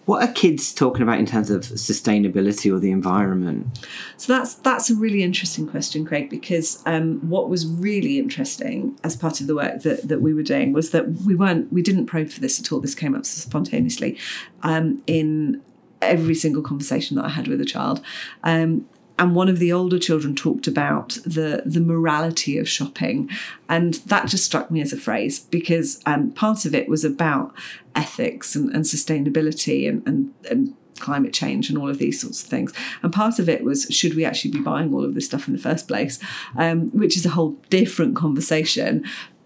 What 0.08 0.24
are 0.24 0.32
kids 0.32 0.74
talking 0.74 1.02
about 1.02 1.20
in 1.20 1.26
terms 1.26 1.50
of 1.50 1.63
sustainability 1.63 2.74
or 2.74 2.80
the 2.80 2.91
environment? 2.91 3.86
So 4.15 4.32
that's 4.32 4.56
that's 4.56 4.89
a 4.89 4.96
really 4.96 5.22
interesting 5.22 5.67
question, 5.67 6.06
Craig, 6.06 6.30
because 6.30 6.82
um, 6.86 7.20
what 7.30 7.50
was 7.50 7.67
really 7.67 8.17
interesting 8.17 8.98
as 9.04 9.17
part 9.17 9.41
of 9.41 9.48
the 9.48 9.56
work 9.56 9.82
that, 9.82 10.08
that 10.08 10.22
we 10.22 10.34
were 10.34 10.43
doing 10.43 10.72
was 10.72 10.91
that 10.91 11.10
we 11.26 11.36
weren't 11.36 11.72
we 11.74 11.82
didn't 11.82 12.06
probe 12.06 12.30
for 12.30 12.39
this 12.39 12.58
at 12.58 12.72
all. 12.72 12.80
This 12.80 12.96
came 12.96 13.15
up 13.15 13.26
spontaneously 13.26 14.17
um, 14.63 15.04
in 15.08 15.62
every 16.02 16.36
single 16.36 16.63
conversation 16.63 17.17
that 17.17 17.26
I 17.26 17.30
had 17.30 17.50
with 17.50 17.60
a 17.60 17.65
child. 17.65 18.02
Um, 18.43 18.88
and 19.19 19.36
one 19.36 19.49
of 19.49 19.60
the 19.60 19.73
older 19.73 19.97
children 19.97 20.36
talked 20.36 20.67
about 20.67 21.17
the 21.25 21.63
the 21.65 21.82
morality 21.82 22.58
of 22.58 22.69
shopping, 22.69 23.30
and 23.67 23.95
that 24.06 24.27
just 24.27 24.45
struck 24.45 24.69
me 24.69 24.82
as 24.82 24.93
a 24.93 24.97
phrase 24.97 25.39
because 25.39 26.01
um, 26.06 26.32
part 26.32 26.65
of 26.65 26.75
it 26.75 26.88
was 26.88 27.03
about 27.03 27.53
ethics 27.95 28.56
and, 28.56 28.73
and 28.75 28.86
sustainability 28.86 29.89
and, 29.89 30.08
and, 30.08 30.34
and 30.49 30.75
climate 30.99 31.34
change 31.34 31.69
and 31.69 31.77
all 31.77 31.89
of 31.89 31.97
these 31.97 32.21
sorts 32.21 32.43
of 32.43 32.49
things. 32.49 32.73
And 33.01 33.12
part 33.12 33.39
of 33.39 33.49
it 33.49 33.63
was 33.63 33.88
should 33.89 34.15
we 34.15 34.25
actually 34.25 34.51
be 34.51 34.60
buying 34.60 34.93
all 34.93 35.03
of 35.03 35.15
this 35.15 35.25
stuff 35.25 35.47
in 35.47 35.53
the 35.53 35.62
first 35.62 35.88
place, 35.88 36.19
um, 36.56 36.89
which 36.91 37.17
is 37.17 37.25
a 37.25 37.30
whole 37.30 37.51
different 37.69 38.15
conversation. 38.15 39.03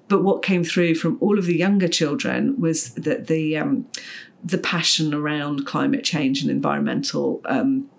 But 0.07 0.23
what 0.23 0.43
came 0.43 0.65
through 0.65 0.95
from 0.95 1.17
all 1.21 1.39
of 1.39 1.45
the 1.45 1.57
younger 1.57 1.87
children 1.87 2.59
was 2.59 2.93
that 2.95 3.27
the 3.27 3.57
um, 3.57 3.87
the 4.43 4.57
passion 4.57 5.13
around 5.13 5.65
climate 5.65 6.03
change 6.03 6.41
and 6.41 6.49
environmental 6.49 7.41
um, 7.45 7.89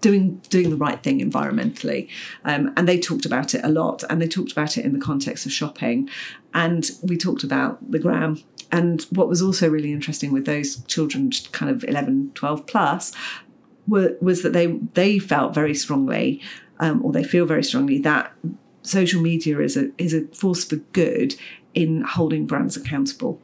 doing 0.00 0.36
doing 0.48 0.70
the 0.70 0.76
right 0.76 1.02
thing 1.02 1.20
environmentally. 1.20 2.08
Um, 2.44 2.72
and 2.76 2.88
they 2.88 2.98
talked 2.98 3.26
about 3.26 3.54
it 3.54 3.64
a 3.64 3.68
lot 3.68 4.04
and 4.08 4.20
they 4.20 4.28
talked 4.28 4.52
about 4.52 4.76
it 4.76 4.84
in 4.84 4.92
the 4.92 5.00
context 5.00 5.46
of 5.46 5.52
shopping. 5.52 6.08
And 6.52 6.90
we 7.02 7.16
talked 7.16 7.44
about 7.44 7.90
the 7.90 7.98
gram. 7.98 8.42
And 8.72 9.02
what 9.10 9.28
was 9.28 9.42
also 9.42 9.68
really 9.68 9.92
interesting 9.92 10.32
with 10.32 10.46
those 10.46 10.82
children 10.84 11.30
kind 11.52 11.70
of 11.70 11.84
11 11.84 12.32
12 12.34 12.66
plus 12.66 13.12
were, 13.86 14.16
was 14.20 14.42
that 14.42 14.52
they 14.52 14.66
they 14.66 15.18
felt 15.18 15.54
very 15.54 15.74
strongly 15.74 16.40
um, 16.80 17.04
or 17.04 17.12
they 17.12 17.24
feel 17.24 17.46
very 17.46 17.62
strongly 17.62 17.98
that 17.98 18.32
social 18.82 19.20
media 19.20 19.60
is 19.60 19.76
a 19.76 19.90
is 19.98 20.14
a 20.14 20.26
force 20.28 20.64
for 20.64 20.76
good 20.76 21.34
in 21.74 22.02
holding 22.02 22.46
brands 22.46 22.76
accountable. 22.76 23.40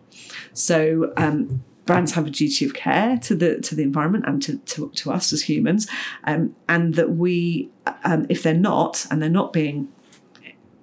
So 0.53 1.13
um, 1.17 1.65
brands 1.91 2.13
have 2.13 2.27
a 2.27 2.31
duty 2.31 2.65
of 2.65 2.75
care 2.75 3.19
to 3.19 3.35
the 3.35 3.61
to 3.61 3.75
the 3.75 3.83
environment 3.83 4.25
and 4.27 4.43
to 4.43 4.59
to, 4.59 4.91
to 4.91 5.11
us 5.11 5.33
as 5.33 5.43
humans, 5.43 5.89
um, 6.25 6.55
and 6.69 6.95
that 6.95 7.11
we, 7.11 7.71
um, 8.05 8.27
if 8.29 8.43
they're 8.43 8.55
not, 8.55 9.07
and 9.11 9.21
they're 9.21 9.29
not 9.29 9.53
being 9.53 9.89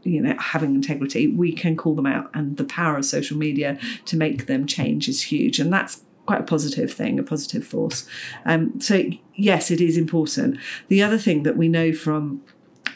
you 0.04 0.22
know 0.22 0.36
having 0.40 0.74
integrity 0.74 1.28
we 1.28 1.52
can 1.52 1.76
call 1.76 1.94
them 1.94 2.06
out 2.06 2.30
and 2.34 2.56
the 2.56 2.64
power 2.64 2.98
of 2.98 3.04
social 3.04 3.36
media 3.36 3.78
to 4.06 4.16
make 4.16 4.46
them 4.46 4.66
change 4.66 5.10
is 5.10 5.24
huge 5.24 5.60
and 5.60 5.74
that's 5.74 6.04
quite 6.26 6.40
a 6.40 6.44
positive 6.44 6.94
thing 6.94 7.20
a 7.20 7.24
positive 7.24 7.66
force. 7.66 8.08
Um, 8.46 8.80
so 8.80 9.04
yes 9.36 9.72
it 9.72 9.82
is 9.82 9.98
important. 9.98 10.60
The 10.88 11.04
other 11.04 11.18
thing 11.18 11.44
that 11.44 11.58
we 11.58 11.68
know 11.68 11.92
from 11.94 12.42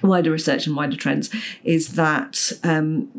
wider 0.01 0.31
research 0.31 0.67
and 0.67 0.75
wider 0.75 0.95
trends 0.95 1.29
is 1.63 1.95
that 1.95 2.51
um, 2.63 3.09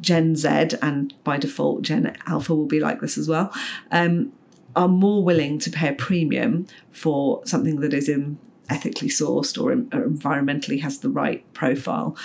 Gen 0.00 0.34
Z 0.34 0.48
and 0.80 1.14
by 1.24 1.36
default 1.36 1.82
Gen 1.82 2.16
Alpha 2.26 2.54
will 2.54 2.66
be 2.66 2.80
like 2.80 3.00
this 3.00 3.18
as 3.18 3.28
well 3.28 3.52
um, 3.90 4.32
are 4.74 4.88
more 4.88 5.22
willing 5.22 5.58
to 5.58 5.70
pay 5.70 5.88
a 5.88 5.92
premium 5.92 6.66
for 6.90 7.44
something 7.44 7.80
that 7.80 7.92
is 7.92 8.08
in 8.08 8.38
ethically 8.68 9.08
sourced 9.08 9.60
or, 9.62 9.72
or 9.72 10.06
environmentally 10.08 10.80
has 10.80 10.98
the 10.98 11.08
right 11.08 11.44
profile 11.52 12.16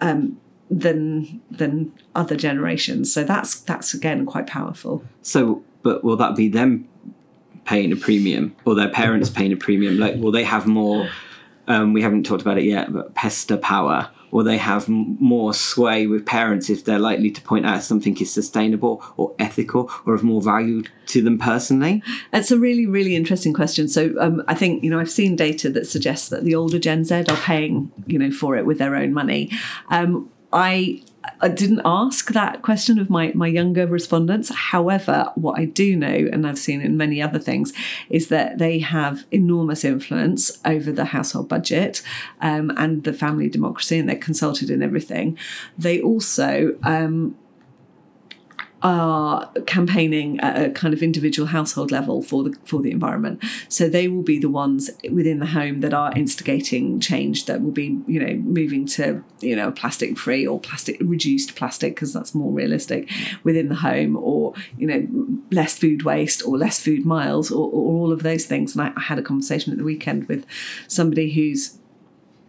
um, 0.00 0.40
than 0.70 1.40
than 1.50 1.92
other 2.14 2.36
generations. 2.36 3.12
So 3.12 3.24
that's 3.24 3.60
that's 3.60 3.94
again 3.94 4.26
quite 4.26 4.46
powerful. 4.46 5.04
So, 5.22 5.62
but 5.82 6.02
will 6.02 6.16
that 6.16 6.36
be 6.36 6.48
them 6.48 6.88
paying 7.64 7.92
a 7.92 7.96
premium 7.96 8.54
or 8.64 8.74
their 8.74 8.90
parents 8.90 9.30
paying 9.30 9.52
a 9.52 9.56
premium? 9.56 9.98
Like, 9.98 10.16
will 10.16 10.32
they 10.32 10.44
have 10.44 10.66
more? 10.66 11.08
Um, 11.66 11.92
we 11.94 12.02
haven't 12.02 12.24
talked 12.26 12.42
about 12.42 12.58
it 12.58 12.64
yet, 12.64 12.92
but 12.92 13.14
pester 13.14 13.56
power. 13.56 14.10
Will 14.34 14.42
they 14.42 14.58
have 14.58 14.88
more 14.88 15.54
sway 15.54 16.08
with 16.08 16.26
parents 16.26 16.68
if 16.68 16.84
they're 16.84 16.98
likely 16.98 17.30
to 17.30 17.40
point 17.42 17.66
out 17.66 17.84
something 17.84 18.18
is 18.18 18.32
sustainable 18.32 19.00
or 19.16 19.32
ethical 19.38 19.88
or 20.04 20.12
of 20.12 20.24
more 20.24 20.42
value 20.42 20.82
to 21.06 21.22
them 21.22 21.38
personally? 21.38 22.02
It's 22.32 22.50
a 22.50 22.58
really, 22.58 22.84
really 22.84 23.14
interesting 23.14 23.52
question. 23.52 23.86
So 23.86 24.12
um, 24.18 24.42
I 24.48 24.54
think 24.56 24.82
you 24.82 24.90
know 24.90 24.98
I've 24.98 25.08
seen 25.08 25.36
data 25.36 25.70
that 25.70 25.86
suggests 25.86 26.30
that 26.30 26.42
the 26.42 26.56
older 26.56 26.80
Gen 26.80 27.04
Z 27.04 27.14
are 27.28 27.36
paying 27.36 27.92
you 28.08 28.18
know 28.18 28.32
for 28.32 28.56
it 28.56 28.66
with 28.66 28.78
their 28.78 28.96
own 28.96 29.14
money. 29.14 29.52
Um, 29.90 30.28
I 30.52 31.04
I 31.40 31.48
didn't 31.48 31.82
ask 31.84 32.32
that 32.32 32.62
question 32.62 32.98
of 32.98 33.10
my 33.10 33.32
my 33.34 33.46
younger 33.46 33.86
respondents. 33.86 34.54
However, 34.54 35.30
what 35.34 35.58
I 35.58 35.64
do 35.66 35.96
know, 35.96 36.28
and 36.32 36.46
I've 36.46 36.58
seen 36.58 36.80
in 36.80 36.96
many 36.96 37.20
other 37.20 37.38
things, 37.38 37.72
is 38.10 38.28
that 38.28 38.58
they 38.58 38.78
have 38.78 39.24
enormous 39.30 39.84
influence 39.84 40.58
over 40.64 40.92
the 40.92 41.06
household 41.06 41.48
budget 41.48 42.02
um, 42.40 42.72
and 42.76 43.04
the 43.04 43.12
family 43.12 43.48
democracy, 43.48 43.98
and 43.98 44.08
they're 44.08 44.16
consulted 44.16 44.70
in 44.70 44.82
everything. 44.82 45.38
They 45.78 46.00
also 46.00 46.76
um, 46.82 47.36
are 48.84 49.50
campaigning 49.66 50.38
at 50.40 50.62
a 50.62 50.70
kind 50.70 50.92
of 50.92 51.02
individual 51.02 51.48
household 51.48 51.90
level 51.90 52.22
for 52.22 52.44
the 52.44 52.54
for 52.64 52.82
the 52.82 52.90
environment. 52.90 53.42
So 53.70 53.88
they 53.88 54.08
will 54.08 54.22
be 54.22 54.38
the 54.38 54.50
ones 54.50 54.90
within 55.10 55.38
the 55.38 55.46
home 55.46 55.80
that 55.80 55.94
are 55.94 56.12
instigating 56.14 57.00
change. 57.00 57.46
That 57.46 57.62
will 57.62 57.72
be 57.72 57.98
you 58.06 58.20
know 58.20 58.34
moving 58.34 58.84
to 58.88 59.24
you 59.40 59.56
know 59.56 59.72
plastic 59.72 60.18
free 60.18 60.46
or 60.46 60.60
plastic 60.60 60.98
reduced 61.00 61.56
plastic 61.56 61.94
because 61.94 62.12
that's 62.12 62.34
more 62.34 62.52
realistic 62.52 63.10
within 63.42 63.70
the 63.70 63.76
home, 63.76 64.16
or 64.16 64.52
you 64.76 64.86
know 64.86 65.08
less 65.50 65.78
food 65.78 66.02
waste 66.02 66.46
or 66.46 66.58
less 66.58 66.78
food 66.78 67.06
miles 67.06 67.50
or, 67.50 67.66
or 67.70 67.92
all 67.92 68.12
of 68.12 68.22
those 68.22 68.44
things. 68.44 68.76
And 68.76 68.82
I, 68.82 68.92
I 68.96 69.00
had 69.00 69.18
a 69.18 69.22
conversation 69.22 69.72
at 69.72 69.78
the 69.78 69.84
weekend 69.84 70.28
with 70.28 70.44
somebody 70.88 71.32
whose 71.32 71.78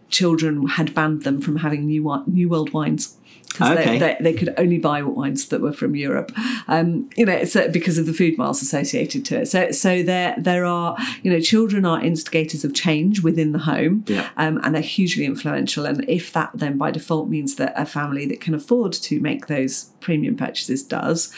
children 0.08 0.66
had 0.68 0.94
banned 0.94 1.22
them 1.22 1.40
from 1.40 1.56
having 1.56 1.86
new 1.86 2.22
new 2.26 2.48
world 2.48 2.72
wines 2.72 3.16
because 3.48 3.70
Okay. 3.78 3.98
they, 3.98 3.98
they, 3.98 4.16
they 4.20 4.32
could 4.34 4.52
only 4.58 4.76
buy 4.78 5.02
wines 5.02 5.48
that 5.48 5.60
were 5.62 5.72
from 5.72 5.94
Europe, 5.96 6.30
um, 6.68 7.08
you 7.16 7.24
know, 7.24 7.42
so 7.44 7.68
because 7.70 7.96
of 7.96 8.04
the 8.04 8.12
food 8.12 8.36
miles 8.36 8.60
associated 8.60 9.24
to 9.24 9.38
it. 9.40 9.46
So, 9.46 9.70
so 9.70 10.02
there 10.02 10.34
there 10.36 10.64
are, 10.66 10.94
you 11.22 11.30
know, 11.32 11.40
children 11.40 11.86
are 11.86 12.02
instigators 12.02 12.64
of 12.64 12.74
change 12.74 13.22
within 13.22 13.52
the 13.52 13.60
home, 13.60 14.04
Yeah. 14.08 14.28
um, 14.36 14.60
and 14.62 14.74
they're 14.74 14.82
hugely 14.82 15.24
influential. 15.24 15.86
And 15.86 16.04
if 16.08 16.32
that 16.32 16.50
then 16.54 16.76
by 16.76 16.90
default 16.90 17.28
means 17.28 17.56
that 17.56 17.72
a 17.76 17.86
family 17.86 18.26
that 18.26 18.40
can 18.40 18.52
afford 18.54 18.92
to 18.92 19.20
make 19.20 19.46
those 19.46 19.84
premium 20.00 20.36
purchases 20.36 20.82
does, 20.82 21.32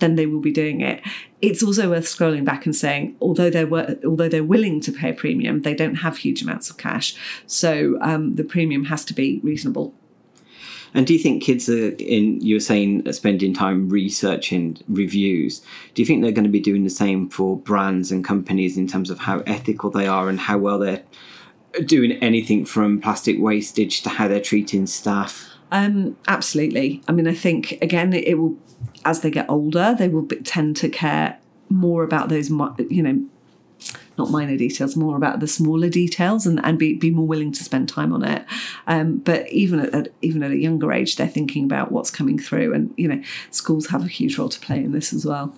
then 0.00 0.16
they 0.16 0.26
will 0.26 0.40
be 0.40 0.52
doing 0.52 0.80
it. 0.80 1.02
It's 1.44 1.62
also 1.62 1.90
worth 1.90 2.06
scrolling 2.06 2.46
back 2.46 2.64
and 2.64 2.74
saying, 2.74 3.16
although 3.20 3.50
they're 3.50 3.70
although 3.70 4.30
they're 4.30 4.42
willing 4.42 4.80
to 4.80 4.90
pay 4.90 5.10
a 5.10 5.12
premium, 5.12 5.60
they 5.60 5.74
don't 5.74 5.96
have 5.96 6.16
huge 6.16 6.40
amounts 6.40 6.70
of 6.70 6.78
cash, 6.78 7.14
so 7.46 7.98
um, 8.00 8.36
the 8.36 8.44
premium 8.44 8.84
has 8.86 9.04
to 9.04 9.14
be 9.14 9.40
reasonable. 9.42 9.92
And 10.94 11.06
do 11.06 11.12
you 11.12 11.18
think 11.18 11.42
kids 11.42 11.68
are 11.68 11.90
in? 11.98 12.40
You 12.40 12.56
were 12.56 12.60
saying 12.60 13.12
spending 13.12 13.52
time 13.52 13.90
researching 13.90 14.78
reviews. 14.88 15.60
Do 15.92 16.00
you 16.00 16.06
think 16.06 16.22
they're 16.22 16.32
going 16.32 16.44
to 16.44 16.50
be 16.50 16.60
doing 16.60 16.84
the 16.84 16.88
same 16.88 17.28
for 17.28 17.58
brands 17.58 18.10
and 18.10 18.24
companies 18.24 18.78
in 18.78 18.86
terms 18.86 19.10
of 19.10 19.18
how 19.18 19.40
ethical 19.40 19.90
they 19.90 20.06
are 20.06 20.30
and 20.30 20.40
how 20.40 20.56
well 20.56 20.78
they're 20.78 21.02
doing 21.84 22.12
anything 22.22 22.64
from 22.64 23.02
plastic 23.02 23.36
wastage 23.38 24.00
to 24.02 24.08
how 24.08 24.28
they're 24.28 24.40
treating 24.40 24.86
staff? 24.86 25.53
Um, 25.74 26.16
absolutely. 26.28 27.02
I 27.08 27.12
mean, 27.12 27.26
I 27.26 27.34
think 27.34 27.72
again, 27.82 28.12
it, 28.12 28.38
will 28.38 28.56
as 29.04 29.22
they 29.22 29.30
get 29.30 29.50
older, 29.50 29.96
they 29.98 30.08
will 30.08 30.22
be, 30.22 30.36
tend 30.36 30.76
to 30.76 30.88
care 30.88 31.36
more 31.68 32.04
about 32.04 32.28
those, 32.28 32.48
you 32.48 33.02
know, 33.02 33.26
not 34.16 34.30
minor 34.30 34.56
details, 34.56 34.94
more 34.94 35.16
about 35.16 35.40
the 35.40 35.48
smaller 35.48 35.88
details, 35.88 36.46
and, 36.46 36.64
and 36.64 36.78
be, 36.78 36.94
be 36.94 37.10
more 37.10 37.26
willing 37.26 37.50
to 37.50 37.64
spend 37.64 37.88
time 37.88 38.12
on 38.12 38.22
it. 38.22 38.44
Um, 38.86 39.16
but 39.16 39.50
even 39.50 39.80
at, 39.80 39.92
at 39.92 40.08
even 40.22 40.44
at 40.44 40.52
a 40.52 40.56
younger 40.56 40.92
age, 40.92 41.16
they're 41.16 41.26
thinking 41.26 41.64
about 41.64 41.90
what's 41.90 42.10
coming 42.12 42.38
through, 42.38 42.72
and 42.72 42.94
you 42.96 43.08
know, 43.08 43.20
schools 43.50 43.88
have 43.88 44.04
a 44.04 44.08
huge 44.08 44.38
role 44.38 44.48
to 44.48 44.60
play 44.60 44.76
in 44.76 44.92
this 44.92 45.12
as 45.12 45.26
well. 45.26 45.56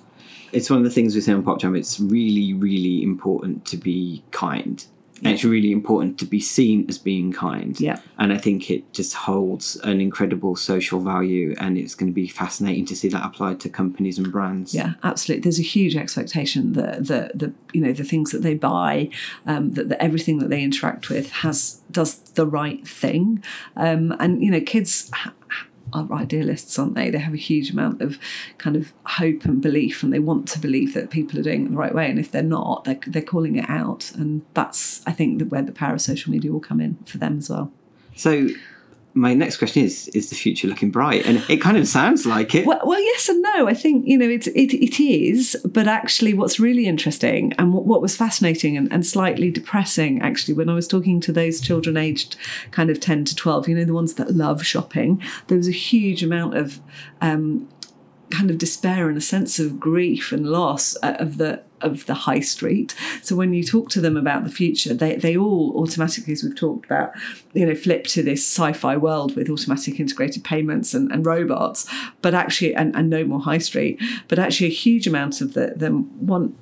It's 0.50 0.70
one 0.70 0.78
of 0.78 0.84
the 0.86 0.90
things 0.90 1.14
we 1.14 1.20
say 1.20 1.34
on 1.34 1.42
PopJam. 1.42 1.76
It's 1.76 2.00
really, 2.00 2.54
really 2.54 3.02
important 3.02 3.66
to 3.66 3.76
be 3.76 4.24
kind. 4.30 4.82
It's 5.22 5.44
really 5.44 5.72
important 5.72 6.18
to 6.18 6.26
be 6.26 6.40
seen 6.40 6.86
as 6.88 6.98
being 6.98 7.32
kind. 7.32 7.78
Yeah. 7.80 8.00
And 8.18 8.32
I 8.32 8.38
think 8.38 8.70
it 8.70 8.92
just 8.92 9.14
holds 9.14 9.76
an 9.76 10.00
incredible 10.00 10.56
social 10.56 11.00
value, 11.00 11.54
and 11.58 11.78
it's 11.78 11.94
going 11.94 12.10
to 12.10 12.14
be 12.14 12.28
fascinating 12.28 12.84
to 12.86 12.96
see 12.96 13.08
that 13.08 13.24
applied 13.24 13.60
to 13.60 13.68
companies 13.68 14.18
and 14.18 14.30
brands. 14.30 14.74
Yeah, 14.74 14.94
absolutely. 15.02 15.42
There's 15.42 15.58
a 15.58 15.62
huge 15.62 15.96
expectation 15.96 16.74
that 16.74 17.06
the 17.06 17.30
the 17.34 17.52
you 17.72 17.80
know 17.80 17.92
the 17.92 18.04
things 18.04 18.30
that 18.32 18.42
they 18.42 18.54
buy, 18.54 19.10
um, 19.46 19.72
that, 19.72 19.88
that 19.88 20.02
everything 20.02 20.38
that 20.38 20.50
they 20.50 20.62
interact 20.62 21.08
with 21.08 21.30
has 21.30 21.80
does 21.90 22.18
the 22.34 22.46
right 22.46 22.86
thing, 22.86 23.42
um, 23.76 24.14
and 24.20 24.42
you 24.42 24.50
know 24.50 24.60
kids. 24.60 25.10
Ha- 25.14 25.32
are 25.96 26.12
idealists, 26.12 26.78
aren't 26.78 26.94
they? 26.94 27.10
They 27.10 27.18
have 27.18 27.34
a 27.34 27.38
huge 27.38 27.70
amount 27.70 28.02
of 28.02 28.18
kind 28.58 28.76
of 28.76 28.92
hope 29.04 29.44
and 29.44 29.60
belief, 29.60 30.02
and 30.02 30.12
they 30.12 30.18
want 30.18 30.48
to 30.48 30.58
believe 30.58 30.94
that 30.94 31.10
people 31.10 31.38
are 31.38 31.42
doing 31.42 31.66
it 31.66 31.70
the 31.70 31.76
right 31.76 31.94
way. 31.94 32.08
And 32.08 32.18
if 32.18 32.30
they're 32.30 32.42
not, 32.42 32.84
they're, 32.84 33.00
they're 33.06 33.22
calling 33.22 33.56
it 33.56 33.68
out, 33.68 34.12
and 34.14 34.42
that's 34.54 35.02
I 35.06 35.12
think 35.12 35.42
where 35.48 35.62
the 35.62 35.72
power 35.72 35.94
of 35.94 36.00
social 36.00 36.30
media 36.32 36.52
will 36.52 36.60
come 36.60 36.80
in 36.80 36.96
for 37.06 37.18
them 37.18 37.38
as 37.38 37.50
well. 37.50 37.72
So, 38.14 38.48
my 39.16 39.34
next 39.34 39.56
question 39.56 39.82
is: 39.82 40.08
Is 40.08 40.30
the 40.30 40.36
future 40.36 40.68
looking 40.68 40.90
bright? 40.90 41.26
And 41.26 41.42
it 41.48 41.60
kind 41.60 41.76
of 41.76 41.88
sounds 41.88 42.26
like 42.26 42.54
it. 42.54 42.66
Well, 42.66 42.80
well, 42.84 43.00
yes 43.00 43.28
and 43.28 43.42
no. 43.42 43.66
I 43.66 43.74
think 43.74 44.06
you 44.06 44.18
know 44.18 44.28
it 44.28 44.46
it, 44.48 44.74
it 44.74 45.02
is, 45.02 45.56
but 45.64 45.88
actually, 45.88 46.34
what's 46.34 46.60
really 46.60 46.86
interesting 46.86 47.52
and 47.54 47.72
what, 47.72 47.86
what 47.86 48.02
was 48.02 48.16
fascinating 48.16 48.76
and, 48.76 48.92
and 48.92 49.04
slightly 49.04 49.50
depressing, 49.50 50.20
actually, 50.20 50.54
when 50.54 50.68
I 50.68 50.74
was 50.74 50.86
talking 50.86 51.20
to 51.22 51.32
those 51.32 51.60
children 51.60 51.96
aged 51.96 52.36
kind 52.70 52.90
of 52.90 53.00
ten 53.00 53.24
to 53.24 53.34
twelve, 53.34 53.68
you 53.68 53.74
know, 53.74 53.84
the 53.84 53.94
ones 53.94 54.14
that 54.14 54.34
love 54.34 54.64
shopping, 54.64 55.22
there 55.46 55.56
was 55.56 55.68
a 55.68 55.72
huge 55.72 56.22
amount 56.22 56.56
of 56.56 56.80
um, 57.22 57.68
kind 58.30 58.50
of 58.50 58.58
despair 58.58 59.08
and 59.08 59.16
a 59.16 59.20
sense 59.20 59.58
of 59.58 59.78
grief 59.78 60.32
and 60.32 60.46
loss 60.46 60.96
uh, 61.02 61.16
of 61.18 61.38
the 61.38 61.62
of 61.82 62.06
the 62.06 62.14
high 62.14 62.40
street. 62.40 62.94
So 63.22 63.36
when 63.36 63.52
you 63.52 63.62
talk 63.62 63.90
to 63.90 64.00
them 64.00 64.16
about 64.16 64.44
the 64.44 64.50
future, 64.50 64.94
they, 64.94 65.16
they 65.16 65.36
all 65.36 65.74
automatically, 65.76 66.32
as 66.32 66.42
we've 66.42 66.56
talked 66.56 66.86
about, 66.86 67.12
you 67.52 67.66
know, 67.66 67.74
flip 67.74 68.04
to 68.04 68.22
this 68.22 68.40
sci-fi 68.46 68.96
world 68.96 69.36
with 69.36 69.50
automatic 69.50 70.00
integrated 70.00 70.42
payments 70.42 70.94
and, 70.94 71.12
and 71.12 71.26
robots, 71.26 71.86
but 72.22 72.34
actually 72.34 72.74
and, 72.74 72.96
and 72.96 73.10
no 73.10 73.24
more 73.24 73.40
high 73.40 73.58
street. 73.58 74.00
But 74.26 74.38
actually 74.38 74.68
a 74.68 74.70
huge 74.70 75.06
amount 75.06 75.42
of 75.42 75.52
the, 75.52 75.74
them 75.76 76.26
want 76.26 76.56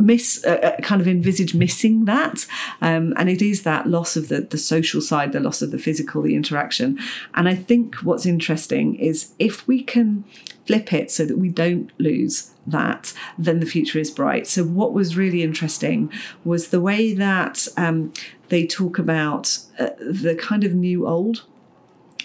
miss 0.00 0.44
uh, 0.44 0.50
uh, 0.62 0.80
kind 0.82 1.00
of 1.00 1.08
envisage 1.08 1.54
missing 1.54 2.04
that. 2.04 2.46
Um, 2.80 3.14
and 3.16 3.28
it 3.28 3.42
is 3.42 3.62
that 3.62 3.86
loss 3.86 4.16
of 4.16 4.28
the 4.28 4.40
the 4.42 4.58
social 4.58 5.00
side 5.00 5.32
the 5.32 5.40
loss 5.40 5.62
of 5.62 5.70
the 5.70 5.78
physical 5.78 6.22
the 6.22 6.34
interaction. 6.34 6.98
And 7.34 7.48
i 7.48 7.54
think 7.54 7.96
what's 7.96 8.26
interesting 8.26 8.96
is 8.96 9.32
if 9.38 9.66
we 9.66 9.82
can 9.82 10.24
flip 10.66 10.92
it 10.92 11.10
so 11.10 11.26
that 11.26 11.38
we 11.38 11.48
don't 11.48 11.90
lose 11.98 12.50
that 12.66 13.12
then 13.36 13.60
the 13.60 13.66
future 13.66 13.98
is 13.98 14.10
bright. 14.10 14.46
So 14.46 14.64
what 14.64 14.92
was 14.92 15.16
really 15.16 15.42
interesting 15.42 16.10
was 16.44 16.68
the 16.68 16.80
way 16.80 17.12
that 17.14 17.68
um, 17.76 18.12
they 18.48 18.66
talk 18.66 18.98
about 18.98 19.58
uh, 19.78 19.90
the 19.98 20.34
kind 20.34 20.64
of 20.64 20.74
new 20.74 21.06
old 21.06 21.44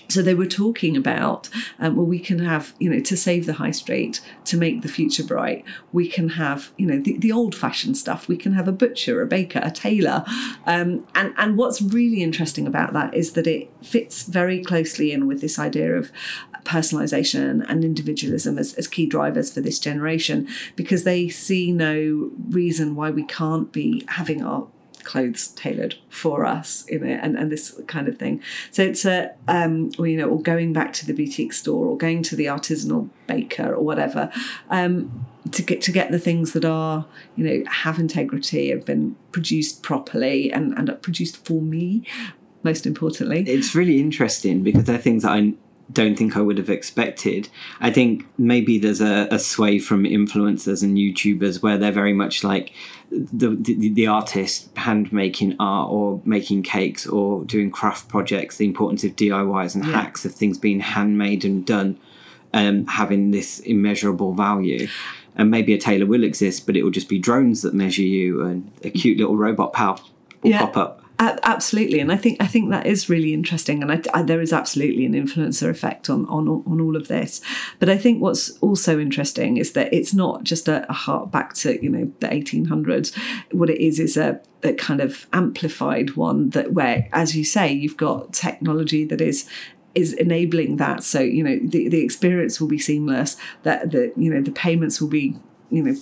so 0.10 0.22
they 0.24 0.34
were 0.34 0.48
talking 0.48 0.98
about, 0.98 1.50
um, 1.80 1.96
well, 1.96 2.06
we 2.06 2.20
can 2.20 2.40
have, 2.40 2.74
you 2.80 2.90
know, 2.90 3.00
to 3.00 3.16
save 3.16 3.46
the 3.46 3.54
high 3.54 3.72
street, 3.72 4.22
to 4.46 4.58
make 4.58 4.82
the 4.82 4.88
future 4.88 5.24
bright, 5.24 5.64
we 5.92 6.08
can 6.08 6.30
have, 6.30 6.72
you 6.78 6.88
know, 6.88 7.00
the, 7.00 7.18
the 7.18 7.32
old 7.32 7.56
fashioned 7.56 7.96
stuff. 7.96 8.28
We 8.28 8.36
can 8.36 8.54
have 8.54 8.68
a 8.68 8.72
butcher, 8.72 9.22
a 9.22 9.28
baker, 9.28 9.62
a 9.64 9.72
tailor. 9.72 10.26
Um, 10.66 11.06
and, 11.14 11.34
and 11.38 11.58
what's 11.58 11.82
really 11.82 12.24
interesting 12.24 12.66
about 12.66 12.94
that 12.94 13.14
is 13.14 13.34
that 13.34 13.46
it 13.46 13.72
fits 13.84 14.24
very 14.24 14.64
closely 14.64 15.12
in 15.12 15.28
with 15.28 15.42
this 15.42 15.60
idea 15.60 15.96
of 15.96 16.12
personalization 16.64 17.64
and 17.70 17.86
individualism 17.86 18.58
as, 18.58 18.74
as 18.74 18.88
key 18.88 19.06
drivers 19.06 19.54
for 19.54 19.62
this 19.62 19.80
generation 19.80 20.48
because 20.76 21.04
they 21.04 21.30
see 21.30 21.72
no 21.72 22.32
reason 22.50 22.96
why 22.96 23.10
we 23.10 23.24
can't 23.24 23.72
be 23.72 24.04
having 24.08 24.44
our 24.44 24.68
clothes 25.04 25.48
tailored 25.50 25.96
for 26.10 26.46
us 26.46 26.86
in 26.86 27.04
it 27.04 27.20
and, 27.24 27.38
and 27.38 27.52
this 27.52 27.80
kind 27.88 28.08
of 28.08 28.18
thing. 28.18 28.42
So 28.72 28.84
it's 28.84 29.06
a 29.06 29.34
um 29.48 29.92
or 29.98 30.08
you 30.08 30.18
know 30.18 30.30
or 30.30 30.42
going 30.42 30.74
back 30.74 30.94
to 30.94 31.06
the 31.06 31.14
boutique 31.14 31.54
store 31.54 31.86
or 31.88 31.98
going 31.98 32.24
to 32.24 32.36
the 32.36 32.46
artisanal 32.46 33.10
baker 33.28 33.74
or 33.74 33.84
whatever 33.84 34.32
um 34.70 35.26
to 35.52 35.62
get 35.62 35.82
to 35.82 35.92
get 35.92 36.12
the 36.12 36.20
things 36.20 36.54
that 36.54 36.66
are 36.66 37.06
you 37.36 37.44
know 37.46 37.70
have 37.70 38.00
integrity 38.00 38.70
have 38.70 38.86
been 38.86 39.16
produced 39.32 39.84
properly 39.84 40.52
and 40.52 40.78
and 40.78 40.90
are 40.90 40.96
produced 40.96 41.46
for 41.46 41.62
me 41.62 42.04
most 42.64 42.86
importantly. 42.86 43.44
It's 43.48 43.74
really 43.74 44.00
interesting 44.00 44.64
because 44.64 44.84
they're 44.84 44.98
things 44.98 45.24
that 45.24 45.32
I 45.32 45.54
don't 45.92 46.16
think 46.16 46.38
I 46.38 46.42
would 46.42 46.58
have 46.60 46.70
expected. 46.70 47.50
I 47.82 47.90
think 47.92 48.26
maybe 48.38 48.78
there's 48.78 49.02
a, 49.02 49.28
a 49.32 49.40
sway 49.40 49.80
from 49.80 50.04
influencers 50.04 50.84
and 50.84 50.98
YouTubers 50.98 51.62
where 51.64 51.78
they're 51.78 51.92
very 51.92 52.14
much 52.14 52.44
like 52.44 52.74
the, 53.12 53.50
the 53.60 53.90
the 53.90 54.06
artist 54.08 54.70
hand 54.78 55.12
making 55.12 55.56
art 55.60 55.90
or 55.90 56.22
making 56.26 56.62
cakes 56.64 57.08
or 57.08 57.44
doing 57.46 57.72
craft 57.72 58.08
projects. 58.08 58.58
The 58.58 58.66
importance 58.66 59.04
of 59.04 59.16
DIYs 59.16 59.74
and 59.76 59.84
Yeah. 59.86 59.94
hacks 59.94 60.26
of 60.26 60.34
things 60.36 60.58
being 60.60 60.80
handmade 60.80 61.44
and 61.44 61.66
done, 61.66 61.98
um, 62.54 62.86
having 62.86 63.32
this 63.32 63.60
immeasurable 63.62 64.34
value. 64.34 64.88
And 65.36 65.50
maybe 65.50 65.74
a 65.74 65.78
tailor 65.78 66.06
will 66.06 66.24
exist, 66.24 66.66
but 66.66 66.76
it 66.76 66.84
will 66.84 66.92
just 66.92 67.08
be 67.10 67.18
drones 67.18 67.62
that 67.62 67.74
measure 67.74 68.02
you, 68.04 68.44
and 68.44 68.70
a 68.84 68.90
cute 68.90 69.18
little 69.18 69.38
robot 69.38 69.74
pal 69.74 70.00
will 70.44 70.52
Yeah. 70.52 70.60
pop 70.60 70.78
up. 70.78 71.04
Absolutely, 71.20 72.00
and 72.00 72.14
I 72.14 72.16
think 72.16 72.42
I 72.42 72.48
think 72.48 72.70
that 72.70 72.86
is 72.88 73.10
really 73.10 73.34
interesting, 73.34 73.84
and 73.84 73.92
I, 73.92 74.02
I, 74.14 74.24
there 74.24 74.40
is 74.40 74.54
absolutely 74.54 75.06
an 75.06 75.14
influencer 75.14 75.70
effect 75.70 76.10
on, 76.10 76.26
on 76.28 76.48
on 76.48 76.80
all 76.80 76.96
of 76.96 77.10
this. 77.10 77.42
But 77.80 77.90
I 77.90 77.98
think 77.98 78.22
what's 78.22 78.52
also 78.60 78.98
interesting 79.00 79.58
is 79.58 79.74
that 79.74 79.94
it's 79.94 80.14
not 80.14 80.44
just 80.44 80.70
a, 80.70 80.90
a 80.90 80.94
hark 80.94 81.30
back 81.30 81.54
to 81.56 81.82
you 81.84 81.90
know 81.90 82.10
the 82.20 82.28
1800s. 82.28 83.14
What 83.52 83.70
it 83.70 83.84
is 83.84 84.00
is 84.00 84.16
a, 84.16 84.40
a 84.64 84.74
kind 84.74 85.02
of 85.02 85.28
amplified 85.34 86.16
one 86.16 86.52
that 86.52 86.72
where, 86.72 87.10
as 87.12 87.36
you 87.36 87.44
say, 87.44 87.70
you've 87.70 87.98
got 87.98 88.32
technology 88.32 89.04
that 89.06 89.20
is 89.20 89.46
is 89.96 90.14
enabling 90.14 90.78
that. 90.78 91.04
So 91.04 91.20
you 91.20 91.44
know 91.44 91.60
the 91.62 91.90
the 91.90 92.02
experience 92.02 92.62
will 92.62 92.70
be 92.70 92.80
seamless. 92.80 93.36
That 93.64 93.92
the 93.92 94.14
you 94.16 94.34
know 94.34 94.42
the 94.42 94.52
payments 94.52 95.02
will 95.02 95.10
be 95.10 95.36
you 95.70 95.84
know 95.84 95.96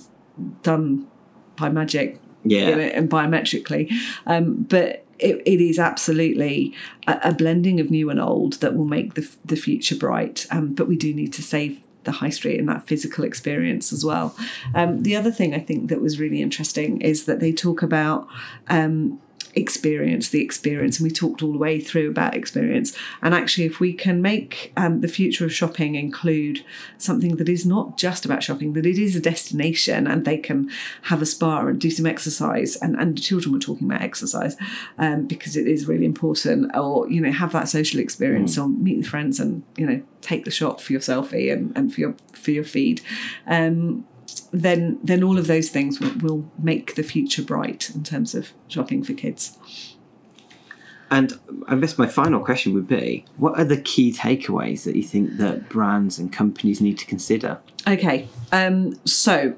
done 0.62 1.08
by 1.56 1.70
magic 1.70 2.20
Yeah. 2.44 2.70
you 2.70 2.76
know, 2.76 2.82
and 2.84 3.10
biometrically. 3.10 3.92
Um, 4.28 4.64
but 4.70 5.06
it, 5.20 5.42
it 5.46 5.62
is 5.62 5.80
absolutely 5.80 6.74
a, 7.08 7.20
a 7.26 7.34
blending 7.34 7.80
of 7.80 7.90
new 7.90 8.10
and 8.10 8.20
old 8.20 8.54
that 8.54 8.76
will 8.76 8.86
make 8.86 9.16
the, 9.16 9.30
the 9.46 9.56
future 9.56 9.96
bright. 9.96 10.46
Um, 10.52 10.74
but 10.74 10.88
we 10.88 10.96
do 10.96 11.14
need 11.14 11.34
to 11.34 11.42
save 11.42 11.82
the 12.04 12.12
high 12.14 12.30
street 12.30 12.60
and 12.60 12.70
that 12.70 12.88
physical 12.88 13.24
experience 13.24 13.92
as 13.92 14.04
well. 14.04 14.36
Um, 14.74 15.04
the 15.04 15.16
other 15.16 15.32
thing 15.32 15.54
I 15.54 15.60
think 15.60 15.90
that 15.90 16.02
was 16.02 16.20
really 16.20 16.42
interesting 16.42 17.02
is 17.02 17.26
that 17.26 17.40
they 17.40 17.52
talk 17.52 17.84
about 17.84 18.28
um, 18.70 19.20
experience 19.58 20.30
the 20.30 20.42
experience 20.42 21.00
and 21.00 21.04
we 21.04 21.12
talked 21.12 21.42
all 21.42 21.52
the 21.52 21.58
way 21.58 21.80
through 21.80 22.10
about 22.10 22.36
experience 22.36 22.96
and 23.22 23.34
actually 23.34 23.66
if 23.66 23.80
we 23.80 23.92
can 23.92 24.22
make 24.22 24.72
um, 24.78 25.02
the 25.02 25.08
future 25.08 25.46
of 25.46 25.54
shopping 25.54 25.96
include 25.96 26.64
something 26.98 27.38
that 27.38 27.50
is 27.50 27.66
not 27.66 27.98
just 27.98 28.24
about 28.24 28.44
shopping 28.44 28.74
that 28.74 28.86
it 28.86 28.98
is 28.98 29.16
a 29.16 29.20
destination 29.20 30.06
and 30.06 30.26
they 30.26 30.38
can 30.38 30.70
have 31.04 31.22
a 31.22 31.26
spa 31.26 31.66
and 31.66 31.82
do 31.82 31.90
some 31.90 32.06
exercise 32.06 32.76
and, 32.78 32.96
and 32.96 33.18
the 33.18 33.22
children 33.22 33.52
were 33.52 33.60
talking 33.60 33.88
about 33.90 34.02
exercise 34.02 34.56
um, 35.00 35.26
because 35.26 35.58
it 35.58 35.68
is 35.68 35.88
really 35.88 36.06
important 36.06 36.72
or 36.76 37.10
you 37.10 37.20
know 37.20 37.32
have 37.32 37.52
that 37.52 37.68
social 37.68 38.00
experience 38.00 38.58
mm. 38.58 38.64
or 38.64 38.68
meet 38.68 39.06
friends 39.06 39.40
and 39.40 39.64
you 39.76 39.86
know 39.86 40.02
take 40.22 40.46
the 40.46 40.52
shot 40.52 40.80
for 40.80 40.94
your 40.94 41.02
selfie 41.02 41.52
and, 41.52 41.76
and 41.76 41.94
for 41.94 42.02
your 42.02 42.16
for 42.34 42.52
your 42.52 42.64
feed 42.64 43.02
um, 43.48 44.06
then 44.52 45.00
then 45.04 45.24
all 45.24 45.38
of 45.38 45.48
those 45.48 45.70
things 45.70 46.00
will, 46.00 46.14
will 46.20 46.52
make 46.58 46.96
the 46.96 47.04
future 47.04 47.42
bright 47.42 47.90
in 47.94 48.04
terms 48.04 48.36
of 48.36 48.54
shopping 48.68 49.04
for 49.04 49.14
kids. 49.14 49.58
And 51.10 51.40
I 51.68 51.76
guess 51.76 51.98
my 51.98 52.08
final 52.08 52.44
question 52.44 52.74
would 52.74 52.88
be: 52.88 53.26
What 53.38 53.58
are 53.58 53.64
the 53.64 53.80
key 53.82 54.12
takeaways 54.12 54.84
that 54.84 54.96
you 54.96 55.04
think 55.04 55.38
that 55.38 55.70
brands 55.70 56.20
and 56.20 56.32
companies 56.32 56.82
need 56.82 56.98
to 57.00 57.06
consider? 57.06 57.60
Okay, 57.88 58.28
um, 58.52 59.00
so 59.06 59.56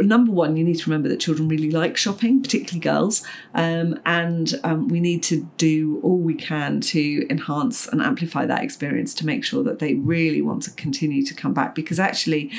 number 0.00 0.30
one, 0.30 0.56
you 0.56 0.64
need 0.64 0.78
to 0.78 0.90
remember 0.90 1.08
that 1.08 1.20
children 1.20 1.48
really 1.48 1.70
like 1.70 1.96
shopping, 1.96 2.42
particularly 2.42 2.80
girls, 2.80 3.24
um, 3.54 3.98
and 4.04 4.54
um, 4.64 4.88
we 4.88 5.00
need 5.00 5.22
to 5.24 5.48
do 5.56 6.00
all 6.02 6.18
we 6.18 6.34
can 6.34 6.80
to 6.80 7.26
enhance 7.30 7.86
and 7.88 8.02
amplify 8.02 8.44
that 8.44 8.62
experience 8.62 9.14
to 9.14 9.26
make 9.26 9.44
sure 9.44 9.62
that 9.62 9.78
they 9.78 9.94
really 9.94 10.42
want 10.42 10.62
to 10.64 10.70
continue 10.72 11.24
to 11.24 11.34
come 11.34 11.54
back. 11.54 11.74
Because 11.74 11.98
actually, 11.98 12.50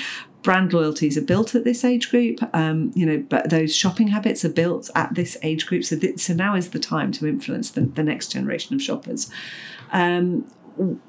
brand 0.45 0.71
loyalties 0.73 1.17
are 1.17 1.23
built 1.23 1.55
at 1.55 1.63
this 1.63 1.83
age 1.83 2.11
group, 2.11 2.39
um, 2.53 2.91
you 2.93 3.03
know, 3.03 3.17
but 3.17 3.49
those 3.49 3.75
shopping 3.75 4.09
habits 4.09 4.45
are 4.45 4.53
built 4.53 4.91
at 4.93 5.15
this 5.15 5.37
age 5.41 5.65
group. 5.65 5.83
So, 5.83 5.97
th- 5.97 6.19
so 6.19 6.35
now 6.35 6.55
is 6.55 6.69
the 6.69 6.79
time 6.79 7.11
to 7.13 7.27
influence 7.27 7.71
the, 7.71 7.81
the 7.81 8.03
next 8.03 8.27
generation 8.31 8.75
of 8.75 8.81
shoppers. 8.81 9.29
Um, 9.91 10.45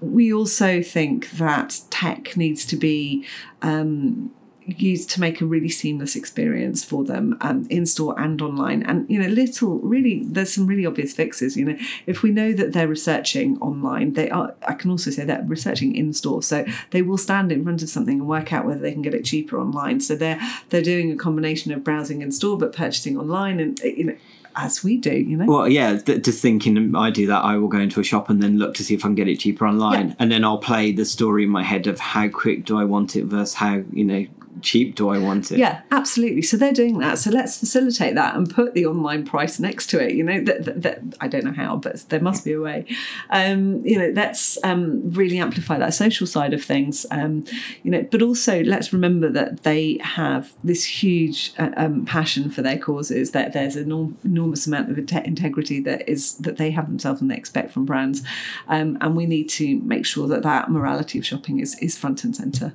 we 0.00 0.32
also 0.32 0.82
think 0.82 1.30
that 1.32 1.82
tech 1.90 2.34
needs 2.34 2.64
to 2.64 2.76
be 2.76 3.26
um, 3.60 4.30
used 4.66 5.08
to 5.10 5.20
make 5.20 5.40
a 5.40 5.46
really 5.46 5.68
seamless 5.68 6.16
experience 6.16 6.84
for 6.84 7.04
them 7.04 7.38
um, 7.40 7.66
in 7.70 7.86
store 7.86 8.18
and 8.18 8.40
online. 8.42 8.82
And 8.82 9.08
you 9.08 9.20
know, 9.20 9.28
little 9.28 9.78
really, 9.78 10.24
there's 10.24 10.52
some 10.52 10.66
really 10.66 10.84
obvious 10.84 11.12
fixes. 11.12 11.56
You 11.56 11.64
know, 11.66 11.78
if 12.06 12.22
we 12.22 12.30
know 12.30 12.52
that 12.52 12.72
they're 12.72 12.88
researching 12.88 13.58
online, 13.58 14.14
they 14.14 14.28
are. 14.30 14.54
I 14.66 14.74
can 14.74 14.90
also 14.90 15.10
say 15.10 15.24
they're 15.24 15.44
researching 15.46 15.94
in 15.94 16.12
store, 16.12 16.42
so 16.42 16.64
they 16.90 17.02
will 17.02 17.18
stand 17.18 17.52
in 17.52 17.62
front 17.62 17.82
of 17.82 17.88
something 17.88 18.20
and 18.20 18.28
work 18.28 18.52
out 18.52 18.66
whether 18.66 18.80
they 18.80 18.92
can 18.92 19.02
get 19.02 19.14
it 19.14 19.24
cheaper 19.24 19.58
online. 19.58 20.00
So 20.00 20.16
they're 20.16 20.40
they're 20.70 20.82
doing 20.82 21.12
a 21.12 21.16
combination 21.16 21.72
of 21.72 21.84
browsing 21.84 22.22
in 22.22 22.32
store 22.32 22.58
but 22.58 22.74
purchasing 22.74 23.16
online, 23.16 23.60
and 23.60 23.78
you 23.80 24.04
know 24.04 24.16
as 24.56 24.82
we 24.82 24.96
do, 24.96 25.14
you 25.14 25.36
know. 25.36 25.44
Well, 25.44 25.68
yeah, 25.68 25.98
th- 25.98 26.24
just 26.24 26.40
thinking 26.40 26.96
I 26.96 27.10
do 27.10 27.26
that, 27.26 27.44
I 27.44 27.58
will 27.58 27.68
go 27.68 27.78
into 27.78 28.00
a 28.00 28.04
shop 28.04 28.30
and 28.30 28.42
then 28.42 28.58
look 28.58 28.74
to 28.76 28.84
see 28.84 28.94
if 28.94 29.04
I 29.04 29.08
can 29.08 29.14
get 29.14 29.28
it 29.28 29.38
cheaper 29.38 29.66
online, 29.66 30.08
yeah. 30.08 30.14
and 30.18 30.32
then 30.32 30.44
I'll 30.44 30.58
play 30.58 30.92
the 30.92 31.04
story 31.04 31.44
in 31.44 31.50
my 31.50 31.62
head 31.62 31.86
of 31.86 32.00
how 32.00 32.28
quick 32.28 32.64
do 32.64 32.78
I 32.78 32.84
want 32.84 33.16
it 33.16 33.24
versus 33.26 33.54
how 33.54 33.82
you 33.92 34.04
know 34.04 34.26
cheap 34.62 34.94
do 34.94 35.08
I 35.08 35.18
want 35.18 35.52
it? 35.52 35.58
Yeah, 35.58 35.82
absolutely. 35.90 36.42
So 36.42 36.56
they're 36.56 36.72
doing 36.72 36.98
that. 36.98 37.18
So 37.18 37.30
let's 37.30 37.58
facilitate 37.58 38.14
that 38.14 38.34
and 38.34 38.52
put 38.52 38.74
the 38.74 38.86
online 38.86 39.24
price 39.24 39.58
next 39.58 39.88
to 39.90 40.02
it. 40.02 40.14
You 40.14 40.24
know, 40.24 40.40
that, 40.44 40.64
that, 40.64 40.82
that 40.82 41.00
I 41.20 41.28
don't 41.28 41.44
know 41.44 41.52
how, 41.52 41.76
but 41.76 42.08
there 42.08 42.20
must 42.20 42.44
be 42.44 42.52
a 42.52 42.60
way. 42.60 42.86
Um, 43.30 43.84
you 43.84 43.98
know, 43.98 44.12
let's 44.14 44.58
um, 44.64 45.10
really 45.12 45.38
amplify 45.38 45.78
that 45.78 45.94
social 45.94 46.26
side 46.26 46.52
of 46.52 46.64
things. 46.64 47.06
Um, 47.10 47.44
you 47.82 47.90
know, 47.90 48.06
but 48.10 48.22
also 48.22 48.62
let's 48.62 48.92
remember 48.92 49.30
that 49.30 49.62
they 49.62 49.98
have 50.02 50.52
this 50.64 50.84
huge 50.84 51.52
uh, 51.58 51.70
um, 51.76 52.04
passion 52.04 52.50
for 52.50 52.62
their 52.62 52.78
causes. 52.78 53.32
That 53.32 53.52
there's 53.52 53.76
an 53.76 53.90
enorm- 53.90 54.14
enormous 54.24 54.66
amount 54.66 54.90
of 54.90 54.98
integrity 54.98 55.80
that 55.80 56.08
is 56.08 56.36
that 56.38 56.56
they 56.56 56.70
have 56.70 56.88
themselves 56.88 57.20
and 57.20 57.30
they 57.30 57.36
expect 57.36 57.72
from 57.72 57.84
brands, 57.84 58.22
um, 58.68 58.98
and 59.00 59.16
we 59.16 59.26
need 59.26 59.48
to 59.50 59.80
make 59.80 60.06
sure 60.06 60.26
that 60.28 60.42
that 60.42 60.70
morality 60.70 61.18
of 61.18 61.26
shopping 61.26 61.60
is 61.60 61.78
is 61.80 61.96
front 61.96 62.24
and 62.24 62.34
center. 62.34 62.74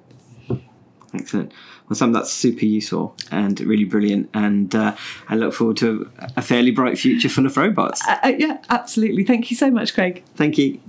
Excellent. 1.13 1.51
Well, 1.89 1.95
Sam, 1.97 2.13
that's 2.13 2.31
super 2.31 2.65
useful 2.65 3.15
and 3.31 3.59
really 3.59 3.83
brilliant. 3.83 4.29
And 4.33 4.73
uh, 4.73 4.95
I 5.27 5.35
look 5.35 5.53
forward 5.53 5.77
to 5.77 6.09
a 6.37 6.41
fairly 6.41 6.71
bright 6.71 6.97
future 6.97 7.27
full 7.27 7.45
of 7.45 7.57
robots. 7.57 8.01
Uh, 8.07 8.17
uh, 8.23 8.33
yeah, 8.37 8.59
absolutely. 8.69 9.25
Thank 9.25 9.51
you 9.51 9.57
so 9.57 9.69
much, 9.69 9.93
Craig. 9.93 10.23
Thank 10.35 10.57
you. 10.57 10.79